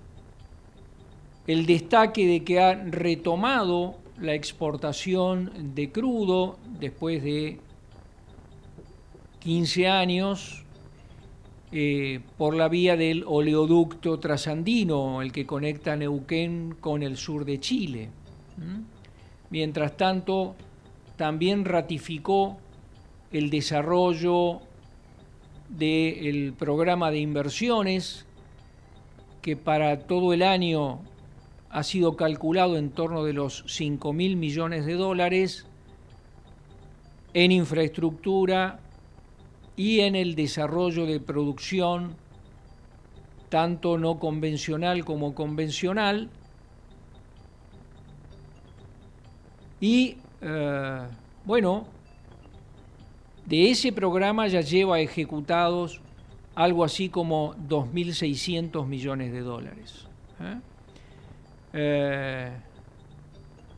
el 1.47 1.67
destaque 1.67 2.27
de 2.27 2.45
que 2.45 2.61
ha 2.61 2.75
retomado 2.75 3.97
la 4.21 4.35
exportación 4.35 5.75
de 5.75 5.91
crudo 5.91 6.59
después 6.79 7.23
de 7.23 7.59
15 9.41 9.89
años 9.89 10.65
eh, 11.73 12.21
por 12.39 12.55
la 12.55 12.69
vía 12.69 12.97
del 12.97 13.25
oleoducto 13.27 14.19
trasandino, 14.19 15.21
el 15.23 15.33
que 15.33 15.45
conecta 15.45 15.97
Neuquén 15.97 16.77
con 16.81 17.03
el 17.03 17.17
sur 17.17 17.45
de 17.45 17.59
Chile. 17.61 18.09
Mientras 19.51 19.97
tanto, 19.97 20.55
también 21.17 21.65
ratificó 21.65 22.59
el 23.33 23.51
desarrollo 23.51 24.61
del 25.69 26.53
programa 26.59 27.11
de 27.11 27.19
inversiones 27.19 28.27
que 29.43 29.57
para 29.57 30.01
todo 30.07 30.33
el 30.33 30.43
año 30.43 31.01
ha 31.71 31.83
sido 31.83 32.17
calculado 32.17 32.77
en 32.77 32.91
torno 32.91 33.25
de 33.25 33.33
los 33.33 33.65
5 33.67 34.13
mil 34.13 34.37
millones 34.37 34.87
de 34.87 34.95
dólares 34.95 35.67
en 37.35 37.51
infraestructura 37.51 38.79
y 39.77 40.01
en 40.01 40.15
el 40.15 40.37
desarrollo 40.37 41.05
de 41.05 41.19
producción, 41.19 42.15
tanto 43.49 43.99
no 43.99 44.21
convencional 44.21 45.05
como 45.05 45.35
convencional. 45.35 46.31
Y 49.81 50.19
eh, 50.47 51.01
bueno, 51.45 51.87
de 53.47 53.71
ese 53.71 53.93
programa 53.93 54.47
ya 54.47 54.61
lleva 54.61 55.01
ejecutados 55.01 56.01
algo 56.55 56.85
así 56.85 57.09
como 57.09 57.55
2.600 57.55 58.87
millones 58.87 59.33
de 59.33 59.41
dólares. 59.41 60.07
¿eh? 60.41 60.61
Eh, 61.73 62.53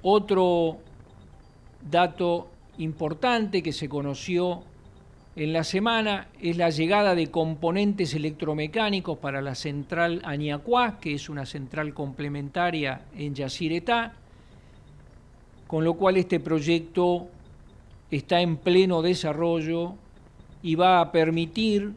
otro 0.03 0.79
dato 1.89 2.49
importante 2.79 3.63
que 3.63 3.73
se 3.73 3.89
conoció 3.89 4.63
en 5.37 5.53
la 5.53 5.65
semana 5.65 6.29
es 6.41 6.57
la 6.57 6.71
llegada 6.71 7.15
de 7.15 7.31
componentes 7.31 8.15
electromecánicos 8.15 9.19
para 9.19 9.41
la 9.41 9.55
central 9.55 10.21
Añacuá, 10.25 10.99
que 10.99 11.15
es 11.15 11.29
una 11.29 11.47
central 11.47 11.95
complementaria 11.95 13.03
en 13.17 13.35
Yacyretá, 13.35 14.15
con 15.67 15.85
lo 15.85 15.95
cual 15.95 16.17
este 16.17 16.41
proyecto 16.41 17.29
está 18.11 18.41
en 18.41 18.57
pleno 18.57 19.03
desarrollo 19.03 19.95
y 20.63 20.75
va 20.75 21.01
a 21.01 21.13
permitir 21.13 21.93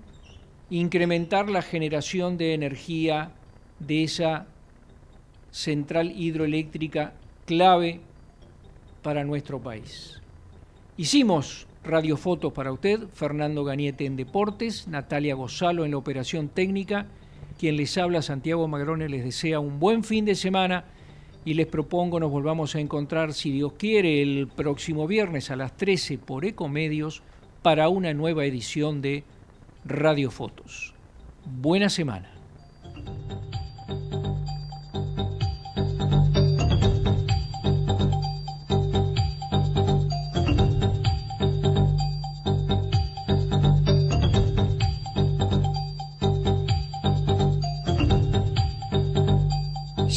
incrementar 0.69 1.49
la 1.49 1.61
generación 1.61 2.37
de 2.37 2.53
energía 2.53 3.31
de 3.79 4.03
esa 4.03 4.45
central 5.51 6.11
hidroeléctrica 6.11 7.13
clave 7.45 8.01
para 9.01 9.23
nuestro 9.23 9.59
país. 9.59 10.21
Hicimos 10.97 11.67
radiofotos 11.83 12.53
para 12.53 12.71
usted, 12.71 13.07
Fernando 13.13 13.63
Gañete 13.63 14.05
en 14.05 14.15
Deportes, 14.15 14.87
Natalia 14.87 15.35
Gozalo 15.35 15.85
en 15.85 15.91
la 15.91 15.97
operación 15.97 16.49
técnica, 16.49 17.07
quien 17.57 17.77
les 17.77 17.97
habla, 17.97 18.21
Santiago 18.21 18.67
Magrone, 18.67 19.09
les 19.09 19.23
desea 19.23 19.59
un 19.59 19.79
buen 19.79 20.03
fin 20.03 20.25
de 20.25 20.35
semana 20.35 20.85
y 21.45 21.53
les 21.53 21.67
propongo 21.67 22.19
nos 22.19 22.31
volvamos 22.31 22.75
a 22.75 22.79
encontrar, 22.79 23.33
si 23.33 23.51
Dios 23.51 23.73
quiere, 23.73 24.21
el 24.21 24.47
próximo 24.47 25.07
viernes 25.07 25.51
a 25.51 25.55
las 25.55 25.75
13 25.77 26.17
por 26.17 26.45
Ecomedios 26.45 27.23
para 27.61 27.89
una 27.89 28.13
nueva 28.13 28.45
edición 28.45 29.01
de 29.01 29.23
Radiofotos. 29.85 30.93
Buena 31.45 31.89
semana. 31.89 32.38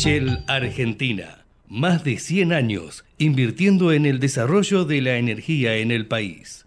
Shell 0.03 0.42
Argentina. 0.48 1.44
Más 1.68 2.03
de 2.03 2.18
100 2.18 2.53
años 2.53 3.05
invirtiendo 3.18 3.92
en 3.92 4.05
el 4.05 4.18
desarrollo 4.18 4.84
de 4.84 5.00
la 5.00 5.16
energía 5.16 5.76
en 5.76 5.92
el 5.92 6.09
país. 6.09 6.66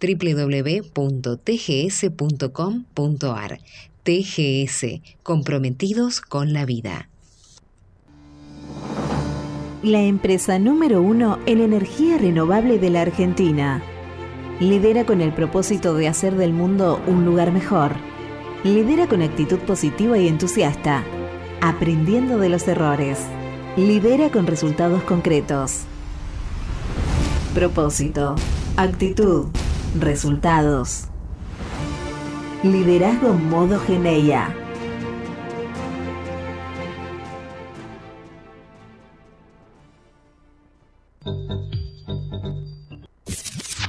www.tgs.com.ar. 0.00 0.90
TGS, 4.02 4.86
comprometidos 5.22 6.20
con 6.20 6.52
la 6.52 6.64
vida. 6.64 7.08
La 9.82 10.00
empresa 10.02 10.58
número 10.58 11.02
uno 11.02 11.38
en 11.46 11.60
energía 11.60 12.18
renovable 12.18 12.78
de 12.78 12.90
la 12.90 13.02
Argentina. 13.02 13.82
Lidera 14.58 15.04
con 15.04 15.20
el 15.20 15.32
propósito 15.32 15.94
de 15.94 16.08
hacer 16.08 16.36
del 16.36 16.52
mundo 16.52 17.02
un 17.06 17.24
lugar 17.24 17.52
mejor 17.52 17.96
Lidera 18.64 19.08
con 19.08 19.22
actitud 19.22 19.58
positiva 19.60 20.18
y 20.18 20.28
entusiasta, 20.28 21.02
aprendiendo 21.62 22.36
de 22.36 22.50
los 22.50 22.68
errores. 22.68 23.18
Lidera 23.74 24.30
con 24.30 24.46
resultados 24.46 25.02
concretos. 25.04 25.84
Propósito, 27.54 28.36
actitud, 28.76 29.46
resultados. 29.98 31.04
Liderazgo 32.62 33.32
modo 33.32 33.78
Geneia. 33.80 34.54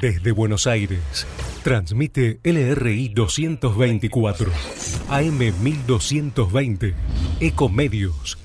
Desde 0.01 0.31
Buenos 0.31 0.65
Aires, 0.65 1.27
transmite 1.63 2.39
LRI 2.43 3.09
224, 3.09 4.51
AM 5.09 5.37
1220, 5.37 6.95
Ecomedios 7.39 8.40